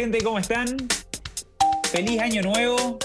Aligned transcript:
gente? 0.00 0.24
¿Cómo 0.24 0.38
están? 0.38 0.78
Feliz 1.92 2.20
año 2.20 2.40
nuevo. 2.40 2.98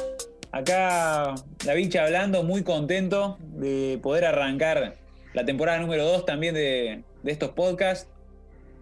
Acá 0.53 1.35
la 1.65 1.73
bicha 1.73 2.05
hablando, 2.05 2.41
muy 2.43 2.63
contento 2.63 3.37
de 3.41 3.99
poder 4.01 4.23
arrancar 4.23 4.95
la 5.33 5.43
temporada 5.43 5.77
número 5.79 6.05
2 6.05 6.25
también 6.25 6.55
de, 6.55 7.03
de 7.21 7.31
estos 7.33 7.49
podcasts, 7.49 8.09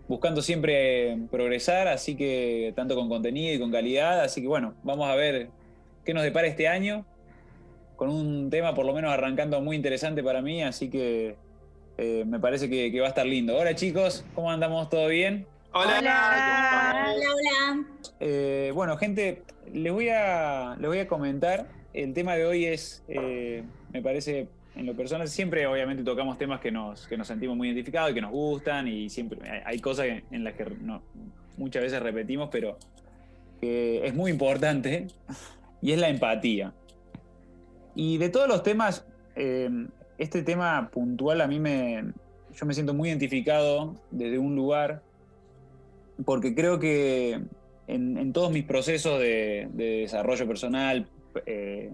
buscando 0.07 0.43
siempre 0.43 1.17
progresar, 1.31 1.87
así 1.87 2.15
que 2.15 2.71
tanto 2.75 2.93
con 2.93 3.09
contenido 3.09 3.55
y 3.55 3.59
con 3.59 3.71
calidad. 3.71 4.21
Así 4.21 4.41
que 4.41 4.47
bueno, 4.47 4.75
vamos 4.83 5.09
a 5.09 5.15
ver 5.15 5.49
qué 6.05 6.13
nos 6.13 6.21
depara 6.21 6.45
este 6.45 6.67
año, 6.67 7.07
con 7.95 8.11
un 8.11 8.51
tema 8.51 8.75
por 8.75 8.85
lo 8.85 8.93
menos 8.93 9.11
arrancando 9.11 9.59
muy 9.59 9.75
interesante 9.75 10.21
para 10.21 10.43
mí, 10.43 10.61
así 10.61 10.87
que 10.87 11.35
eh, 11.97 12.25
me 12.27 12.39
parece 12.39 12.69
que, 12.69 12.91
que 12.91 12.99
va 12.99 13.07
a 13.07 13.09
estar 13.09 13.25
lindo. 13.25 13.57
Hola 13.57 13.73
chicos, 13.73 14.23
¿cómo 14.35 14.51
andamos? 14.51 14.87
¿Todo 14.91 15.07
bien? 15.07 15.47
Hola. 15.75 15.97
Hola, 15.99 17.13
hola. 17.15 17.85
Eh, 18.19 18.71
bueno, 18.75 18.95
gente, 18.95 19.41
les 19.73 19.91
voy, 19.91 20.07
a, 20.09 20.75
les 20.79 20.87
voy 20.87 20.99
a 20.99 21.07
comentar. 21.07 21.65
El 21.95 22.13
tema 22.13 22.35
de 22.35 22.45
hoy 22.45 22.65
es, 22.65 23.03
eh, 23.07 23.63
me 23.91 24.03
parece, 24.03 24.49
en 24.75 24.85
lo 24.85 24.95
personal, 24.95 25.27
siempre 25.27 25.65
obviamente 25.65 26.03
tocamos 26.03 26.37
temas 26.37 26.59
que 26.59 26.69
nos, 26.69 27.07
que 27.07 27.17
nos 27.17 27.25
sentimos 27.25 27.57
muy 27.57 27.69
identificados 27.69 28.11
y 28.11 28.13
que 28.13 28.21
nos 28.21 28.29
gustan 28.29 28.87
y 28.87 29.09
siempre 29.09 29.39
hay, 29.49 29.61
hay 29.65 29.79
cosas 29.79 30.05
en 30.29 30.43
las 30.43 30.53
que 30.53 30.65
no, 30.65 31.01
muchas 31.57 31.81
veces 31.81 32.03
repetimos, 32.03 32.49
pero 32.51 32.77
que 33.59 34.05
es 34.05 34.13
muy 34.13 34.29
importante 34.29 35.07
y 35.81 35.91
es 35.91 35.97
la 35.97 36.09
empatía. 36.09 36.71
Y 37.95 38.19
de 38.19 38.29
todos 38.29 38.47
los 38.47 38.61
temas, 38.61 39.07
eh, 39.35 39.71
este 40.19 40.43
tema 40.43 40.91
puntual 40.91 41.41
a 41.41 41.47
mí 41.47 41.59
me, 41.59 42.13
yo 42.53 42.65
me 42.67 42.75
siento 42.75 42.93
muy 42.93 43.09
identificado 43.09 43.95
desde 44.11 44.37
un 44.37 44.55
lugar 44.55 45.01
porque 46.25 46.55
creo 46.55 46.79
que 46.79 47.41
en, 47.87 48.33
todos 48.33 48.51
mis 48.51 48.63
procesos 48.63 49.19
de, 49.19 49.67
de 49.73 50.01
desarrollo 50.01 50.47
personal, 50.47 51.07
eh, 51.45 51.91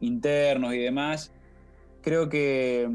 internos 0.00 0.74
y 0.74 0.78
demás, 0.78 1.32
creo 2.02 2.28
que 2.28 2.88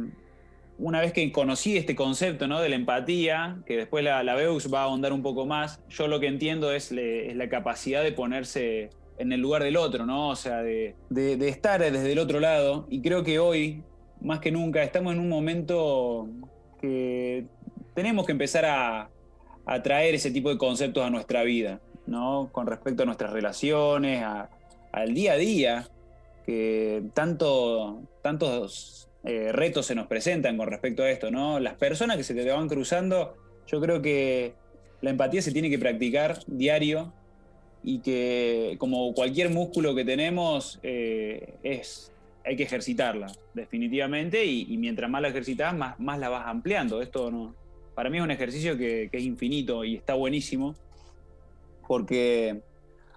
una 0.77 1.01
vez 1.01 1.13
que 1.13 1.31
conocí 1.31 1.77
este 1.77 1.95
concepto 1.95 2.47
¿no? 2.47 2.61
de 2.61 2.69
la 2.69 2.75
empatía, 2.75 3.59
que 3.65 3.77
después 3.77 4.03
la, 4.03 4.23
la 4.23 4.35
va 4.35 4.79
a 4.79 4.83
ahondar 4.83 5.13
un 5.13 5.23
poco 5.23 5.45
más, 5.45 5.79
yo 5.89 6.07
lo 6.07 6.19
que 6.19 6.27
entiendo 6.27 6.71
es, 6.71 6.91
la 6.91 7.49
capacidad 7.49 8.03
de 8.03 8.11
ponerse 8.11 8.89
en 9.17 9.31
el 9.31 9.41
lugar 9.41 9.63
del 9.63 9.77
otro, 9.77 10.05
¿no? 10.05 10.29
O 10.29 10.35
sea, 10.35 10.61
de 10.61 10.93
estar 11.09 11.79
desde 11.79 12.11
el 12.11 12.19
otro 12.19 12.39
lado. 12.39 12.85
Y 12.89 13.01
creo 13.01 13.23
que 13.23 13.39
hoy, 13.39 13.81
más 14.21 14.39
que 14.39 14.51
nunca, 14.51 14.83
estamos 14.83 15.13
en 15.13 15.19
un 15.19 15.29
momento 15.29 16.27
que 16.79 17.45
tenemos 17.95 18.27
que 18.27 18.33
empezar 18.33 18.65
a, 18.65 19.09
a 19.67 19.83
traer 19.83 20.15
ese 20.15 20.31
tipo 20.31 20.49
de 20.49 20.57
conceptos 20.57 21.03
a 21.03 21.09
nuestra 21.09 21.43
vida, 21.43 21.81
¿no? 22.07 22.49
Con 22.53 22.67
respecto 22.67 23.03
a 23.03 23.05
nuestras 23.05 23.33
relaciones, 23.33 24.23
al 24.93 25.13
día 25.13 25.33
a 25.33 25.35
día, 25.35 25.89
que 26.45 27.03
tanto, 27.13 28.01
tantos 28.23 29.09
eh, 29.25 29.51
retos 29.51 29.85
se 29.85 29.93
nos 29.93 30.07
presentan 30.07 30.55
con 30.57 30.69
respecto 30.69 31.03
a 31.03 31.09
esto, 31.09 31.29
¿no? 31.31 31.59
Las 31.59 31.73
personas 31.73 32.15
que 32.15 32.23
se 32.23 32.33
te 32.33 32.49
van 32.49 32.69
cruzando, 32.69 33.35
yo 33.67 33.81
creo 33.81 34.01
que 34.01 34.53
la 35.01 35.09
empatía 35.09 35.41
se 35.41 35.51
tiene 35.51 35.69
que 35.69 35.77
practicar 35.77 36.39
diario 36.47 37.11
y 37.83 37.99
que 37.99 38.77
como 38.79 39.13
cualquier 39.13 39.49
músculo 39.49 39.93
que 39.93 40.05
tenemos 40.05 40.79
eh, 40.81 41.55
es 41.61 42.11
hay 42.45 42.55
que 42.55 42.63
ejercitarla 42.63 43.27
definitivamente 43.53 44.45
y, 44.45 44.65
y, 44.69 44.77
mientras 44.77 45.09
más 45.09 45.21
la 45.21 45.27
ejercitas 45.27 45.75
más, 45.75 45.99
más 45.99 46.17
la 46.17 46.29
vas 46.29 46.47
ampliando 46.47 47.01
esto 47.01 47.29
no 47.29 47.53
para 47.97 48.11
mí 48.11 48.19
es 48.19 48.23
un 48.23 48.29
ejercicio 48.29 48.77
que, 48.77 49.09
es 49.11 49.23
infinito 49.23 49.83
y 49.83 49.95
está 49.95 50.13
buenísimo 50.13 50.75
porque 51.87 52.61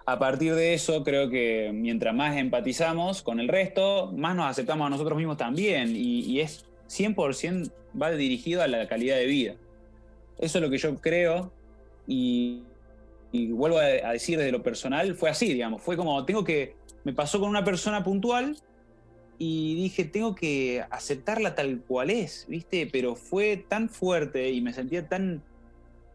a 0.07 0.17
partir 0.17 0.55
de 0.55 0.73
eso 0.73 1.03
creo 1.03 1.29
que 1.29 1.69
mientras 1.71 2.15
más 2.15 2.35
empatizamos 2.35 3.21
con 3.21 3.39
el 3.39 3.47
resto 3.47 4.11
más 4.11 4.35
nos 4.35 4.49
aceptamos 4.49 4.87
a 4.87 4.89
nosotros 4.89 5.19
mismos 5.19 5.37
también 5.37 5.95
y, 5.95 6.21
y 6.21 6.39
es 6.39 6.65
100% 6.89 7.71
va 8.01 8.09
dirigido 8.09 8.63
a 8.63 8.67
la 8.67 8.87
calidad 8.87 9.17
de 9.17 9.27
vida. 9.27 9.55
Eso 10.39 10.57
es 10.57 10.63
lo 10.63 10.71
que 10.71 10.79
yo 10.79 10.95
creo 10.95 11.51
y, 12.07 12.63
vuelvo 13.51 13.77
a, 13.77 13.83
decir 13.83 14.39
desde 14.39 14.51
lo 14.51 14.63
personal, 14.63 15.13
fue 15.13 15.29
así, 15.29 15.53
digamos, 15.53 15.83
fue 15.83 15.95
como, 15.95 16.25
tengo 16.25 16.43
que, 16.43 16.75
me 17.03 17.13
pasó 17.13 17.39
con 17.39 17.49
una 17.49 17.63
persona 17.63 18.03
puntual 18.03 18.57
y 19.43 19.73
dije, 19.73 20.05
tengo 20.05 20.35
que 20.35 20.85
aceptarla 20.91 21.55
tal 21.55 21.81
cual 21.81 22.11
es, 22.11 22.45
¿viste? 22.47 22.87
Pero 22.91 23.15
fue 23.15 23.57
tan 23.57 23.89
fuerte 23.89 24.51
y 24.51 24.61
me 24.61 24.71
sentía 24.71 25.07
tan, 25.07 25.41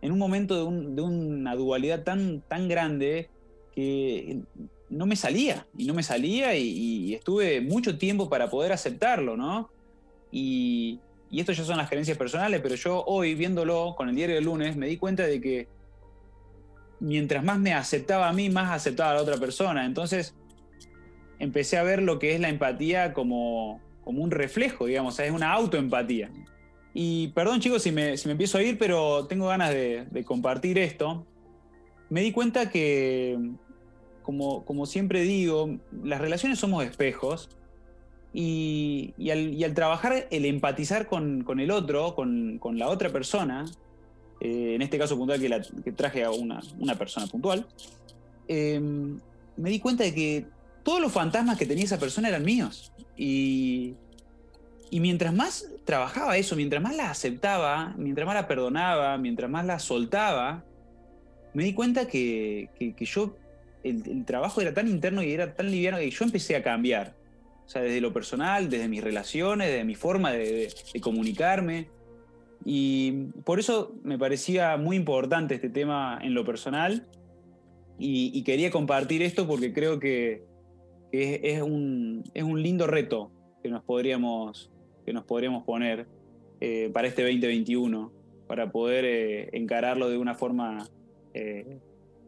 en 0.01 0.13
un 0.13 0.19
momento 0.21 0.55
de, 0.55 0.63
un, 0.63 0.95
de 0.95 1.03
una 1.03 1.57
dualidad 1.57 2.05
tan, 2.05 2.41
tan 2.43 2.69
grande 2.69 3.29
que 3.75 4.43
no 4.91 5.07
me 5.07 5.17
salía, 5.17 5.67
y 5.77 5.87
no 5.87 5.95
me 5.95 6.05
salía 6.05 6.55
y, 6.55 6.69
y 6.69 7.15
estuve 7.15 7.61
mucho 7.61 7.99
tiempo 7.99 8.29
para 8.29 8.49
poder 8.49 8.71
aceptarlo, 8.71 9.37
¿no? 9.37 9.71
Y, 10.31 11.01
y 11.29 11.41
esto 11.41 11.51
ya 11.51 11.65
son 11.65 11.79
las 11.79 11.89
creencias 11.89 12.17
personales, 12.17 12.61
pero 12.63 12.77
yo 12.77 13.03
hoy, 13.09 13.35
viéndolo 13.35 13.97
con 13.97 14.09
el 14.09 14.15
diario 14.15 14.37
del 14.37 14.45
lunes, 14.45 14.77
me 14.77 14.87
di 14.87 14.99
cuenta 14.99 15.27
de 15.27 15.41
que 15.41 15.67
mientras 17.01 17.43
más 17.43 17.59
me 17.59 17.75
aceptaba 17.75 18.29
a 18.29 18.33
mí, 18.33 18.51
más 18.51 18.71
aceptaba 18.71 19.11
a 19.11 19.15
la 19.15 19.23
otra 19.23 19.37
persona. 19.37 19.85
Entonces 19.85 20.37
empecé 21.39 21.77
a 21.77 21.83
ver 21.83 22.03
lo 22.03 22.19
que 22.19 22.35
es 22.35 22.41
la 22.41 22.49
empatía 22.49 23.13
como, 23.13 23.81
como 24.05 24.23
un 24.23 24.31
reflejo, 24.31 24.87
digamos, 24.87 25.15
o 25.15 25.17
sea, 25.17 25.27
es 25.27 25.33
una 25.33 25.53
autoempatía. 25.53 26.31
Y 26.95 27.29
perdón 27.29 27.61
chicos 27.61 27.83
si 27.83 27.93
me, 27.93 28.17
si 28.17 28.27
me 28.29 28.33
empiezo 28.33 28.59
a 28.59 28.63
ir, 28.63 28.79
pero 28.79 29.27
tengo 29.27 29.49
ganas 29.49 29.71
de, 29.71 30.07
de, 30.11 30.25
compartir 30.25 30.79
esto. 30.79 31.27
Me 32.09 32.23
di 32.23 32.33
cuenta 32.33 32.71
que, 32.71 33.39
como, 34.23 34.65
como 34.65 34.87
siempre 34.87 35.21
digo, 35.23 35.77
las 36.03 36.21
relaciones 36.21 36.59
somos 36.59 36.85
espejos 36.85 37.51
y, 38.33 39.13
y, 39.19 39.31
al, 39.31 39.53
y 39.53 39.65
al, 39.65 39.75
trabajar 39.75 40.27
el 40.31 40.45
empatizar 40.47 41.07
con, 41.07 41.43
con 41.45 41.61
el 41.61 41.71
otro, 41.71 42.15
con, 42.15 42.59
con 42.59 42.79
la 42.79 42.89
otra 42.89 43.11
persona, 43.11 43.67
eh, 44.41 44.75
en 44.75 44.83
este 44.83 44.99
caso 44.99 45.17
puntual 45.17 45.41
que, 45.41 45.49
la, 45.49 45.61
que 45.85 45.93
traje 45.93 46.25
a 46.25 46.31
una, 46.31 46.61
una 46.79 46.95
persona 46.95 47.27
puntual, 47.27 47.67
eh, 48.49 48.81
me 49.57 49.71
di 49.71 49.81
cuenta 49.81 50.05
de 50.05 50.15
que 50.15 50.47
todos 50.87 51.01
los 51.01 51.11
fantasmas 51.11 51.59
que 51.59 51.67
tenía 51.67 51.83
esa 51.83 51.99
persona 51.99 52.29
eran 52.29 52.45
míos. 52.45 52.93
Y, 53.17 53.95
y, 54.89 55.01
mientras 55.01 55.35
más 55.35 55.67
trabajaba 55.85 56.37
eso, 56.37 56.55
mientras 56.55 56.81
más 56.81 56.95
la 56.95 57.11
aceptaba, 57.11 57.93
mientras 57.99 58.25
más 58.25 58.37
la 58.37 58.47
perdonaba, 58.47 59.19
mientras 59.19 59.51
más 59.51 59.67
la 59.67 59.81
soltaba, 59.81 60.63
me 61.55 61.65
di 61.65 61.75
cuenta 61.75 62.07
que, 62.07 62.69
que, 62.79 63.05
yo, 63.05 63.37
el, 63.83 64.25
trabajo 64.25 64.61
era 64.61 64.75
tan 64.75 64.87
interno 64.87 65.25
y 65.25 65.33
era 65.33 65.57
tan 65.57 65.73
liviano 65.73 65.99
que 65.99 66.09
yo 66.09 66.25
empecé 66.25 66.55
a 66.55 66.63
cambiar. 66.63 67.17
O 67.67 67.69
sea, 67.69 67.83
desde 67.83 68.01
lo 68.01 68.13
personal, 68.13 68.71
desde 68.71 68.87
mis 68.87 69.03
relaciones, 69.03 69.67
desde 69.67 69.83
mi 69.83 69.97
forma 69.97 70.31
de, 70.31 70.73
de, 70.95 71.01
comunicarme. 71.01 71.89
Y 72.65 73.25
por 73.45 73.59
eso 73.59 73.97
me 74.05 74.19
parecía 74.19 74.77
muy 74.77 74.95
importante 74.95 75.57
este 75.57 75.69
tema 75.69 76.21
en 76.23 76.33
lo 76.33 76.45
personal 76.45 77.09
y 77.99 78.41
quería 78.45 78.71
compartir 78.71 79.23
esto 79.23 79.49
porque 79.49 79.73
creo 79.73 79.99
que, 79.99 80.45
que 81.11 81.41
es, 81.43 81.63
un, 81.63 82.25
es, 82.35 82.43
un, 82.43 82.63
lindo 82.63 82.87
reto 82.87 83.31
que 83.63 83.69
nos 83.69 83.83
podríamos, 83.83 84.71
que 85.05 85.13
nos 85.13 85.25
podríamos 85.25 85.65
poner 85.65 86.07
eh, 86.61 86.91
para 86.93 87.09
este 87.09 87.23
2021, 87.23 88.13
para 88.47 88.71
poder 88.71 89.05
eh, 89.05 89.51
encararlo 89.53 90.09
de 90.09 90.19
una 90.19 90.35
forma, 90.35 90.87
eh, 91.35 91.79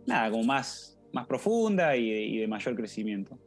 nada, 0.06 0.30
como 0.30 0.44
más, 0.44 0.98
más 1.12 1.26
profunda 1.26 1.96
y 1.96 2.38
de, 2.38 2.46
mayor 2.48 2.74
crecimiento. 2.76 3.38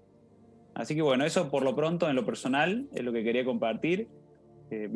Así 0.74 0.96
que 0.96 1.02
bueno, 1.02 1.26
eso 1.26 1.50
por 1.50 1.64
lo 1.64 1.76
pronto 1.76 2.10
en 2.10 2.16
lo 2.16 2.26
personal 2.26 2.88
es 2.94 3.04
lo 3.04 3.12
que 3.12 3.24
quería 3.24 3.44
compartir. 3.44 4.08
Eh, 4.72 4.90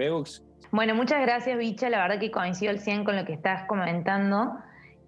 bueno, 0.72 0.96
muchas 0.96 1.22
gracias, 1.22 1.58
Bicha. 1.58 1.90
La 1.90 2.02
verdad 2.02 2.20
que 2.20 2.32
coincido 2.32 2.72
al 2.72 2.80
100 2.80 3.04
con 3.04 3.16
lo 3.16 3.26
que 3.26 3.34
estás 3.34 3.68
comentando 3.68 4.54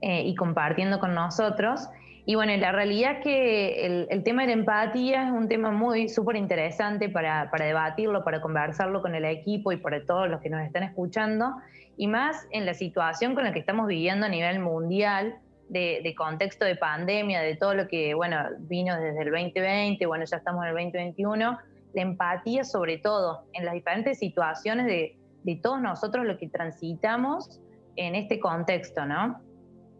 eh, 0.01 0.23
y 0.25 0.35
compartiendo 0.35 1.00
con 1.00 1.15
nosotros. 1.15 1.88
Y 2.27 2.35
bueno, 2.35 2.56
la 2.57 2.71
realidad 2.71 3.13
es 3.13 3.24
que 3.24 3.85
el, 3.85 4.07
el 4.12 4.24
tema 4.24 4.41
de 4.44 4.50
la 4.50 4.53
empatía 4.53 5.27
es 5.27 5.31
un 5.31 5.47
tema 5.47 5.71
muy 5.71 6.09
súper 6.09 6.35
interesante 6.35 7.09
para, 7.09 7.50
para, 7.50 7.65
debatirlo, 7.65 8.24
para 8.24 8.41
conversarlo 8.41 9.01
con 9.01 9.15
el 9.15 9.25
equipo 9.25 9.71
y 9.71 9.77
para 9.77 10.06
todos 10.06 10.29
los 10.29 10.41
que 10.41 10.50
nos 10.50 10.62
están 10.62 10.83
escuchando. 10.83 11.56
Y 11.95 12.07
más 12.07 12.45
en 12.51 12.65
la 12.65 12.74
situación 12.74 13.33
con 13.33 13.45
la 13.45 13.53
que 13.53 13.59
estamos 13.59 13.88
viviendo 13.88 14.25
a 14.25 14.29
nivel 14.29 14.59
mundial, 14.59 15.38
de, 15.69 16.01
de 16.03 16.15
contexto 16.15 16.65
de 16.65 16.75
pandemia, 16.75 17.41
de 17.41 17.56
todo 17.56 17.74
lo 17.74 17.88
que, 17.88 18.13
bueno, 18.13 18.38
vino 18.59 18.95
desde 19.00 19.21
el 19.21 19.31
2020, 19.31 20.06
bueno, 20.06 20.25
ya 20.25 20.38
estamos 20.38 20.63
en 20.63 20.69
el 20.69 20.75
2021. 20.75 21.57
La 21.94 22.01
empatía 22.01 22.63
sobre 22.63 23.00
todo 23.00 23.45
en 23.53 23.65
las 23.65 23.73
diferentes 23.73 24.19
situaciones 24.19 24.85
de 24.85 25.18
de 25.47 25.56
todos 25.56 25.81
nosotros 25.81 26.25
lo 26.25 26.38
que 26.38 26.50
transitamos 26.50 27.62
en 27.95 28.15
este 28.15 28.38
contexto, 28.38 29.06
¿no? 29.06 29.39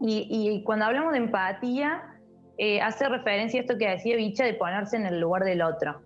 Y, 0.01 0.27
y 0.30 0.62
cuando 0.63 0.85
hablamos 0.85 1.13
de 1.13 1.19
empatía, 1.19 2.03
eh, 2.57 2.81
hace 2.81 3.07
referencia 3.07 3.59
a 3.59 3.62
esto 3.62 3.77
que 3.77 3.88
decía 3.88 4.15
Bicha 4.15 4.44
de 4.45 4.54
ponerse 4.54 4.98
en 4.98 5.06
el 5.06 5.19
lugar 5.19 5.44
del 5.44 5.62
otro. 5.62 6.01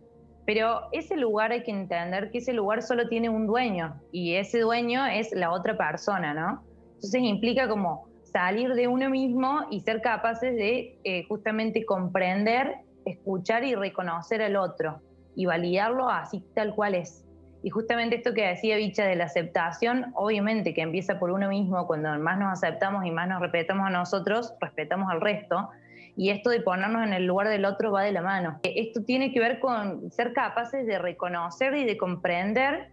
Pero 0.45 0.81
ese 0.91 1.15
lugar 1.17 1.51
hay 1.51 1.63
que 1.63 1.71
entender 1.71 2.31
que 2.31 2.39
ese 2.39 2.53
lugar 2.53 2.81
solo 2.81 3.07
tiene 3.07 3.29
un 3.29 3.47
dueño 3.47 4.01
y 4.11 4.35
ese 4.35 4.59
dueño 4.59 5.05
es 5.05 5.31
la 5.31 5.51
otra 5.51 5.77
persona, 5.77 6.33
¿no? 6.33 6.63
Entonces 6.95 7.21
implica 7.21 7.67
como 7.69 8.07
salir 8.23 8.73
de 8.73 8.87
uno 8.87 9.09
mismo 9.09 9.61
y 9.69 9.81
ser 9.81 10.01
capaces 10.01 10.55
de 10.55 10.97
eh, 11.03 11.25
justamente 11.27 11.85
comprender, 11.85 12.77
escuchar 13.05 13.63
y 13.63 13.75
reconocer 13.75 14.41
al 14.41 14.55
otro 14.55 15.01
y 15.35 15.45
validarlo 15.45 16.09
así 16.09 16.43
tal 16.53 16.75
cual 16.75 16.95
es. 16.95 17.25
Y 17.63 17.69
justamente 17.69 18.15
esto 18.15 18.33
que 18.33 18.47
decía 18.47 18.77
Bicha 18.77 19.05
de 19.05 19.15
la 19.15 19.25
aceptación, 19.25 20.11
obviamente 20.15 20.73
que 20.73 20.81
empieza 20.81 21.19
por 21.19 21.29
uno 21.29 21.47
mismo, 21.49 21.85
cuando 21.85 22.17
más 22.17 22.39
nos 22.39 22.51
aceptamos 22.51 23.05
y 23.05 23.11
más 23.11 23.27
nos 23.27 23.39
respetamos 23.39 23.87
a 23.87 23.91
nosotros, 23.91 24.55
respetamos 24.59 25.11
al 25.11 25.21
resto. 25.21 25.69
Y 26.15 26.29
esto 26.29 26.49
de 26.49 26.61
ponernos 26.61 27.03
en 27.03 27.13
el 27.13 27.25
lugar 27.25 27.47
del 27.47 27.65
otro 27.65 27.91
va 27.91 28.03
de 28.03 28.11
la 28.11 28.21
mano. 28.21 28.59
Esto 28.63 29.03
tiene 29.03 29.31
que 29.31 29.39
ver 29.39 29.59
con 29.59 30.11
ser 30.11 30.33
capaces 30.33 30.85
de 30.85 30.99
reconocer 30.99 31.75
y 31.75 31.85
de 31.85 31.97
comprender 31.97 32.89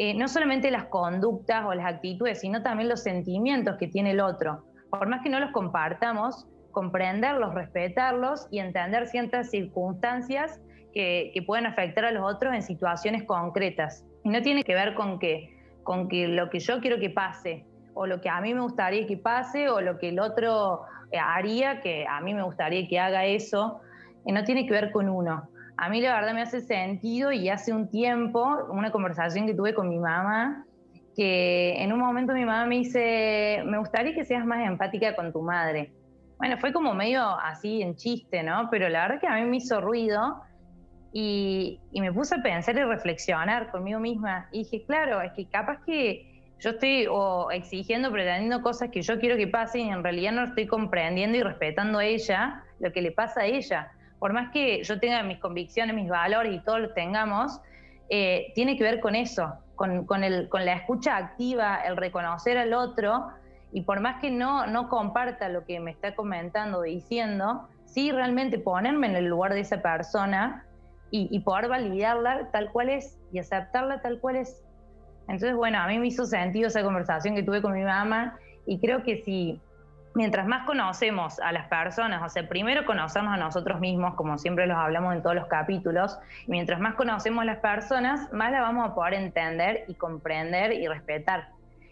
eh, 0.00 0.14
no 0.14 0.28
solamente 0.28 0.70
las 0.70 0.84
conductas 0.84 1.64
o 1.66 1.74
las 1.74 1.86
actitudes, 1.86 2.40
sino 2.40 2.62
también 2.62 2.88
los 2.88 3.02
sentimientos 3.02 3.76
que 3.78 3.88
tiene 3.88 4.12
el 4.12 4.20
otro. 4.20 4.64
Por 4.90 5.08
más 5.08 5.22
que 5.22 5.28
no 5.28 5.40
los 5.40 5.50
compartamos, 5.50 6.46
comprenderlos, 6.70 7.52
respetarlos 7.54 8.46
y 8.52 8.60
entender 8.60 9.08
ciertas 9.08 9.50
circunstancias 9.50 10.60
que, 10.94 11.32
pueden 11.46 11.66
afectar 11.66 12.04
a 12.04 12.12
los 12.12 12.22
otros 12.22 12.54
en 12.54 12.62
situaciones 12.62 13.24
concretas. 13.24 14.04
Y 14.22 14.28
no 14.30 14.40
tiene 14.42 14.62
que 14.62 14.74
ver 14.74 14.94
con 14.94 15.18
que, 15.18 15.56
con 15.82 16.08
que 16.08 16.28
lo 16.28 16.48
que 16.48 16.60
yo 16.60 16.80
quiero 16.80 17.00
que 17.00 17.10
pase, 17.10 17.64
o 17.94 18.06
lo 18.06 18.20
que 18.20 18.28
a 18.28 18.40
mí 18.40 18.54
me 18.54 18.60
gustaría 18.60 19.04
que 19.06 19.16
pase, 19.16 19.68
o 19.68 19.80
lo 19.80 19.98
que 19.98 20.10
el 20.10 20.20
otro 20.20 20.82
haría, 21.12 21.80
que 21.80 22.06
a 22.06 22.20
mí 22.20 22.34
me 22.34 22.42
gustaría 22.42 22.86
que 22.88 22.98
haga 22.98 23.24
eso, 23.24 23.80
y 24.26 24.32
no 24.32 24.44
tiene 24.44 24.66
que 24.66 24.72
ver 24.72 24.90
con 24.90 25.08
uno. 25.08 25.48
A 25.76 25.88
mí 25.88 26.00
la 26.00 26.14
verdad 26.14 26.34
me 26.34 26.42
hace 26.42 26.60
sentido 26.60 27.30
y 27.30 27.48
hace 27.48 27.72
un 27.72 27.88
tiempo, 27.88 28.44
una 28.70 28.90
conversación 28.90 29.46
que 29.46 29.54
tuve 29.54 29.74
con 29.74 29.88
mi 29.88 29.98
mamá, 29.98 30.64
que 31.16 31.74
en 31.82 31.92
un 31.92 32.00
momento 32.00 32.32
mi 32.32 32.44
mamá 32.44 32.66
me 32.66 32.76
dice, 32.76 33.62
me 33.64 33.78
gustaría 33.78 34.14
que 34.14 34.24
seas 34.24 34.44
más 34.44 34.66
empática 34.66 35.14
con 35.14 35.32
tu 35.32 35.42
madre. 35.42 35.92
Bueno, 36.38 36.56
fue 36.58 36.72
como 36.72 36.94
medio 36.94 37.24
así 37.24 37.82
en 37.82 37.96
chiste, 37.96 38.42
¿no? 38.42 38.68
Pero 38.70 38.88
la 38.88 39.02
verdad 39.02 39.20
que 39.20 39.26
a 39.26 39.34
mí 39.34 39.44
me 39.44 39.56
hizo 39.56 39.80
ruido 39.80 40.40
y, 41.12 41.80
me 41.92 42.12
puse 42.12 42.36
a 42.36 42.42
pensar 42.42 42.76
y 42.76 42.82
reflexionar 42.82 43.70
conmigo 43.70 43.98
misma. 43.98 44.48
Y 44.52 44.58
dije, 44.58 44.84
claro, 44.84 45.20
es 45.20 45.32
que 45.32 45.48
capaz 45.48 45.78
que 45.84 46.27
yo 46.58 46.70
estoy 46.70 47.06
o 47.08 47.50
exigiendo, 47.50 48.10
pretendiendo 48.10 48.62
cosas 48.62 48.90
que 48.90 49.02
yo 49.02 49.18
quiero 49.20 49.36
que 49.36 49.46
pasen 49.46 49.86
y 49.86 49.90
en 49.90 50.02
realidad 50.02 50.32
no 50.32 50.44
estoy 50.44 50.66
comprendiendo 50.66 51.38
y 51.38 51.42
respetando 51.42 51.98
a 51.98 52.04
ella 52.04 52.64
lo 52.80 52.92
que 52.92 53.02
le 53.02 53.12
pasa 53.12 53.42
a 53.42 53.46
ella. 53.46 53.92
Por 54.18 54.32
más 54.32 54.50
que 54.50 54.82
yo 54.82 54.98
tenga 54.98 55.22
mis 55.22 55.38
convicciones, 55.38 55.94
mis 55.94 56.08
valores 56.08 56.52
y 56.52 56.58
todos 56.60 56.80
los 56.80 56.94
tengamos, 56.94 57.60
eh, 58.10 58.52
tiene 58.54 58.76
que 58.76 58.82
ver 58.82 59.00
con 59.00 59.14
eso, 59.14 59.54
con, 59.76 60.04
con, 60.06 60.24
el, 60.24 60.48
con 60.48 60.64
la 60.64 60.72
escucha 60.72 61.16
activa, 61.16 61.76
el 61.86 61.96
reconocer 61.96 62.58
al 62.58 62.74
otro 62.74 63.28
y 63.72 63.82
por 63.82 64.00
más 64.00 64.20
que 64.20 64.30
no, 64.30 64.66
no 64.66 64.88
comparta 64.88 65.48
lo 65.48 65.64
que 65.64 65.78
me 65.80 65.90
está 65.90 66.14
comentando 66.14 66.82
diciendo, 66.82 67.68
sí 67.84 68.10
realmente 68.12 68.58
ponerme 68.58 69.08
en 69.08 69.16
el 69.16 69.26
lugar 69.26 69.54
de 69.54 69.60
esa 69.60 69.82
persona 69.82 70.64
y, 71.10 71.40
poder 71.40 71.68
validarla 71.68 72.50
tal 72.50 72.70
cual 72.70 72.90
es 72.90 73.18
y 73.32 73.38
aceptarla 73.38 74.02
tal 74.02 74.20
cual 74.20 74.36
es. 74.36 74.62
Entonces, 75.28 75.54
bueno, 75.54 75.78
a 75.78 75.86
mí 75.86 75.98
me 75.98 76.06
hizo 76.08 76.26
sentido 76.26 76.68
esa 76.68 76.82
conversación 76.82 77.34
que 77.34 77.42
tuve 77.42 77.62
con 77.62 77.74
mi 77.74 77.82
mamá 77.82 78.38
y 78.66 78.78
creo 78.80 79.02
que 79.02 79.22
si 79.24 79.60
mientras 80.14 80.48
más 80.48 80.66
conocemos 80.66 81.38
a 81.40 81.52
las 81.52 81.68
personas, 81.68 82.22
o 82.24 82.28
sea, 82.28 82.48
primero 82.48 82.84
conocernos 82.84 83.34
a 83.34 83.36
nosotros 83.36 83.78
mismos, 83.78 84.14
como 84.14 84.38
siempre 84.38 84.66
los 84.66 84.76
hablamos 84.76 85.14
en 85.14 85.22
todos 85.22 85.36
los 85.36 85.46
capítulos, 85.46 86.18
mientras 86.46 86.80
más 86.80 86.94
conocemos 86.94 87.42
a 87.42 87.44
las 87.44 87.58
personas, 87.58 88.32
más 88.32 88.50
la 88.50 88.60
vamos 88.60 88.90
a 88.90 88.94
poder 88.94 89.14
entender 89.14 89.84
y 89.86 89.94
comprender 89.94 90.72
y 90.72 90.88
respetar. 90.88 91.50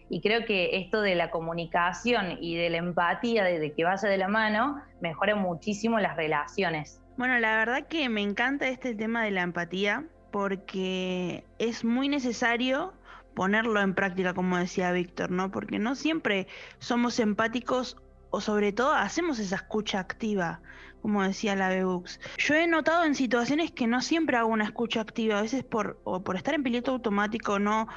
Y 0.09 0.21
creo 0.21 0.45
que 0.45 0.77
esto 0.77 1.01
de 1.01 1.15
la 1.15 1.29
comunicación 1.29 2.37
y 2.41 2.55
de 2.55 2.69
la 2.69 2.77
empatía, 2.77 3.43
de 3.43 3.73
que 3.73 3.83
vaya 3.83 4.09
de 4.09 4.17
la 4.17 4.27
mano, 4.27 4.81
mejora 4.99 5.35
muchísimo 5.35 5.99
las 5.99 6.15
relaciones. 6.15 7.01
Bueno, 7.17 7.39
la 7.39 7.55
verdad 7.57 7.87
que 7.87 8.09
me 8.09 8.21
encanta 8.21 8.67
este 8.67 8.95
tema 8.95 9.23
de 9.23 9.31
la 9.31 9.41
empatía 9.41 10.05
porque 10.31 11.43
es 11.59 11.83
muy 11.83 12.09
necesario 12.09 12.93
ponerlo 13.37 13.79
en 13.81 13.93
práctica, 13.93 14.33
como 14.33 14.57
decía 14.57 14.91
Víctor, 14.91 15.29
¿no? 15.29 15.51
Porque 15.51 15.77
no 15.77 15.93
siempre 15.93 16.47
somos 16.79 17.19
empáticos 17.19 17.95
o 18.31 18.41
sobre 18.41 18.73
todo 18.73 18.95
hacemos 18.95 19.37
esa 19.37 19.57
escucha 19.57 19.99
activa, 19.99 20.59
como 21.03 21.21
decía 21.21 21.55
la 21.55 21.69
Bebux. 21.69 22.19
Yo 22.39 22.55
he 22.55 22.65
notado 22.65 23.03
en 23.03 23.13
situaciones 23.13 23.71
que 23.71 23.85
no 23.85 24.01
siempre 24.01 24.37
hago 24.37 24.47
una 24.47 24.63
escucha 24.63 25.01
activa, 25.01 25.37
a 25.37 25.43
veces 25.43 25.63
por, 25.63 26.01
o 26.03 26.23
por 26.23 26.35
estar 26.35 26.55
en 26.55 26.63
piloto 26.63 26.93
automático 26.93 27.59
no, 27.59 27.87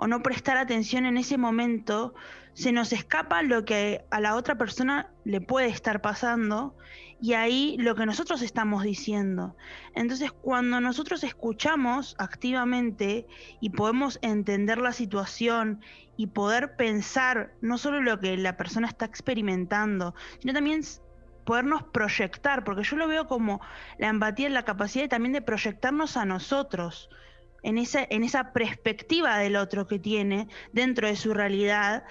o 0.00 0.06
no 0.06 0.22
prestar 0.22 0.56
atención 0.56 1.06
en 1.06 1.16
ese 1.16 1.36
momento, 1.36 2.14
se 2.54 2.70
nos 2.70 2.92
escapa 2.92 3.42
lo 3.42 3.64
que 3.64 4.04
a 4.10 4.20
la 4.20 4.36
otra 4.36 4.56
persona 4.56 5.10
le 5.24 5.40
puede 5.40 5.66
estar 5.66 6.00
pasando 6.00 6.76
y 7.20 7.32
ahí 7.32 7.76
lo 7.80 7.96
que 7.96 8.06
nosotros 8.06 8.42
estamos 8.42 8.84
diciendo. 8.84 9.56
Entonces, 9.96 10.30
cuando 10.30 10.80
nosotros 10.80 11.24
escuchamos 11.24 12.14
activamente 12.18 13.26
y 13.60 13.70
podemos 13.70 14.20
entender 14.22 14.78
la 14.78 14.92
situación 14.92 15.80
y 16.16 16.28
poder 16.28 16.76
pensar 16.76 17.52
no 17.60 17.76
solo 17.76 18.00
lo 18.00 18.20
que 18.20 18.36
la 18.36 18.56
persona 18.56 18.86
está 18.86 19.04
experimentando, 19.04 20.14
sino 20.38 20.52
también 20.52 20.82
podernos 21.44 21.82
proyectar, 21.82 22.62
porque 22.62 22.84
yo 22.84 22.96
lo 22.96 23.08
veo 23.08 23.26
como 23.26 23.60
la 23.98 24.08
empatía, 24.08 24.48
la 24.48 24.64
capacidad 24.64 25.08
también 25.08 25.32
de 25.32 25.42
proyectarnos 25.42 26.16
a 26.16 26.24
nosotros. 26.24 27.10
En 27.62 27.78
esa, 27.78 28.06
en 28.08 28.22
esa 28.22 28.52
perspectiva 28.52 29.38
del 29.38 29.56
otro 29.56 29.86
que 29.86 29.98
tiene 29.98 30.48
dentro 30.72 31.08
de 31.08 31.16
su 31.16 31.34
realidad, 31.34 32.04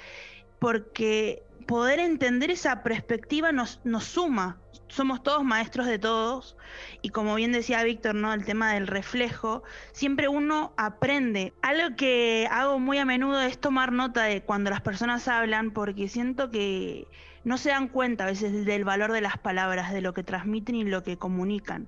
porque 0.59 1.43
poder 1.67 1.99
entender 1.99 2.51
esa 2.51 2.83
perspectiva 2.83 3.51
nos, 3.51 3.79
nos 3.83 4.05
suma, 4.05 4.57
somos 4.87 5.21
todos 5.21 5.43
maestros 5.43 5.85
de 5.85 5.99
todos 5.99 6.55
y 7.01 7.09
como 7.09 7.35
bien 7.35 7.51
decía 7.51 7.83
Víctor, 7.83 8.15
¿no? 8.15 8.33
El 8.33 8.45
tema 8.45 8.73
del 8.73 8.87
reflejo, 8.87 9.63
siempre 9.91 10.27
uno 10.27 10.73
aprende. 10.77 11.53
Algo 11.61 11.95
que 11.95 12.47
hago 12.49 12.79
muy 12.79 12.97
a 12.97 13.05
menudo 13.05 13.41
es 13.41 13.59
tomar 13.59 13.91
nota 13.91 14.23
de 14.23 14.41
cuando 14.41 14.69
las 14.69 14.81
personas 14.81 15.27
hablan 15.27 15.71
porque 15.71 16.07
siento 16.07 16.49
que 16.49 17.07
no 17.43 17.57
se 17.57 17.69
dan 17.69 17.87
cuenta 17.89 18.23
a 18.23 18.27
veces 18.27 18.65
del 18.65 18.83
valor 18.83 19.11
de 19.11 19.21
las 19.21 19.37
palabras, 19.37 19.93
de 19.93 20.01
lo 20.01 20.13
que 20.13 20.23
transmiten 20.23 20.75
y 20.75 20.83
lo 20.83 21.03
que 21.03 21.17
comunican. 21.17 21.87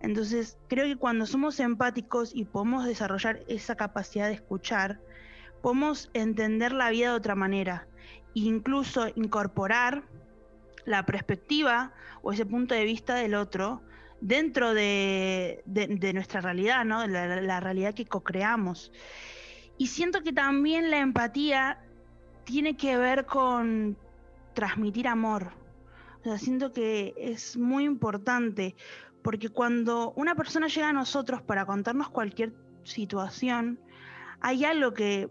Entonces, 0.00 0.58
creo 0.68 0.86
que 0.86 0.96
cuando 0.96 1.26
somos 1.26 1.60
empáticos 1.60 2.32
y 2.34 2.44
podemos 2.44 2.86
desarrollar 2.86 3.40
esa 3.48 3.76
capacidad 3.76 4.28
de 4.28 4.34
escuchar, 4.34 5.00
podemos 5.62 6.10
entender 6.14 6.72
la 6.72 6.90
vida 6.90 7.10
de 7.10 7.16
otra 7.16 7.34
manera 7.34 7.86
incluso 8.34 9.08
incorporar 9.14 10.02
la 10.84 11.04
perspectiva 11.04 11.92
o 12.22 12.32
ese 12.32 12.46
punto 12.46 12.74
de 12.74 12.84
vista 12.84 13.14
del 13.16 13.34
otro 13.34 13.82
dentro 14.20 14.74
de, 14.74 15.62
nuestra 16.14 16.40
realidad, 16.40 16.84
¿no? 16.84 17.06
La, 17.06 17.40
la 17.40 17.60
realidad 17.60 17.94
que 17.94 18.06
co-creamos. 18.06 18.92
Y 19.78 19.86
siento 19.86 20.22
que 20.22 20.32
también 20.32 20.90
la 20.90 20.98
empatía 20.98 21.78
tiene 22.44 22.76
que 22.76 22.96
ver 22.98 23.24
con 23.24 23.96
transmitir 24.54 25.08
amor. 25.08 25.52
O 26.20 26.24
sea, 26.24 26.38
siento 26.38 26.72
que 26.72 27.14
es 27.16 27.56
muy 27.56 27.84
importante, 27.84 28.74
porque 29.22 29.48
cuando 29.48 30.12
una 30.16 30.34
persona 30.34 30.68
llega 30.68 30.88
a 30.88 30.92
nosotros 30.92 31.42
para 31.42 31.66
contarnos 31.66 32.10
cualquier 32.10 32.54
situación, 32.84 33.80
hay 34.40 34.64
algo 34.64 34.94
que 34.94 35.30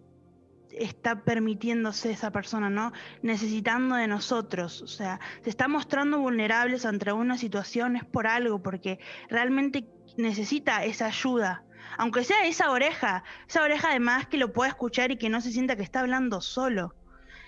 está 0.72 1.24
permitiéndose 1.24 2.12
esa 2.12 2.32
persona, 2.32 2.70
¿no? 2.70 2.92
Necesitando 3.22 3.96
de 3.96 4.08
nosotros, 4.08 4.82
o 4.82 4.88
sea, 4.88 5.20
se 5.42 5.50
está 5.50 5.68
mostrando 5.68 6.20
vulnerables 6.20 6.86
ante 6.86 7.12
una 7.12 7.38
situación 7.38 7.96
es 7.96 8.06
por 8.06 8.28
algo, 8.28 8.62
porque 8.62 9.00
realmente 9.30 9.88
necesita 10.18 10.86
esa 10.86 11.08
ayuda, 11.08 11.64
aunque 11.98 12.24
sea 12.24 12.46
esa 12.46 12.72
oreja, 12.72 13.24
esa 13.48 13.64
oreja 13.64 13.90
además 13.90 14.28
que 14.28 14.38
lo 14.38 14.54
pueda 14.54 14.70
escuchar 14.70 15.12
y 15.12 15.18
que 15.18 15.30
no 15.30 15.42
se 15.42 15.52
sienta 15.52 15.76
que 15.76 15.84
está 15.84 16.02
hablando 16.02 16.42
solo. 16.42 16.94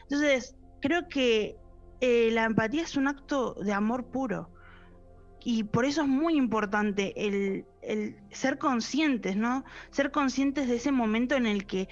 Entonces, 0.03 0.55
creo 0.81 1.07
que 1.07 1.55
eh, 2.01 2.29
la 2.31 2.45
empatía 2.45 2.81
es 2.81 2.97
un 2.97 3.07
acto 3.07 3.53
de 3.53 3.73
amor 3.73 4.05
puro. 4.05 4.49
Y 5.43 5.63
por 5.63 5.85
eso 5.85 6.03
es 6.03 6.07
muy 6.07 6.35
importante 6.35 7.13
el, 7.15 7.65
el 7.81 8.15
ser 8.31 8.57
conscientes, 8.57 9.35
¿no? 9.35 9.63
Ser 9.89 10.11
conscientes 10.11 10.67
de 10.67 10.75
ese 10.75 10.91
momento 10.91 11.35
en 11.35 11.47
el 11.47 11.65
que 11.65 11.89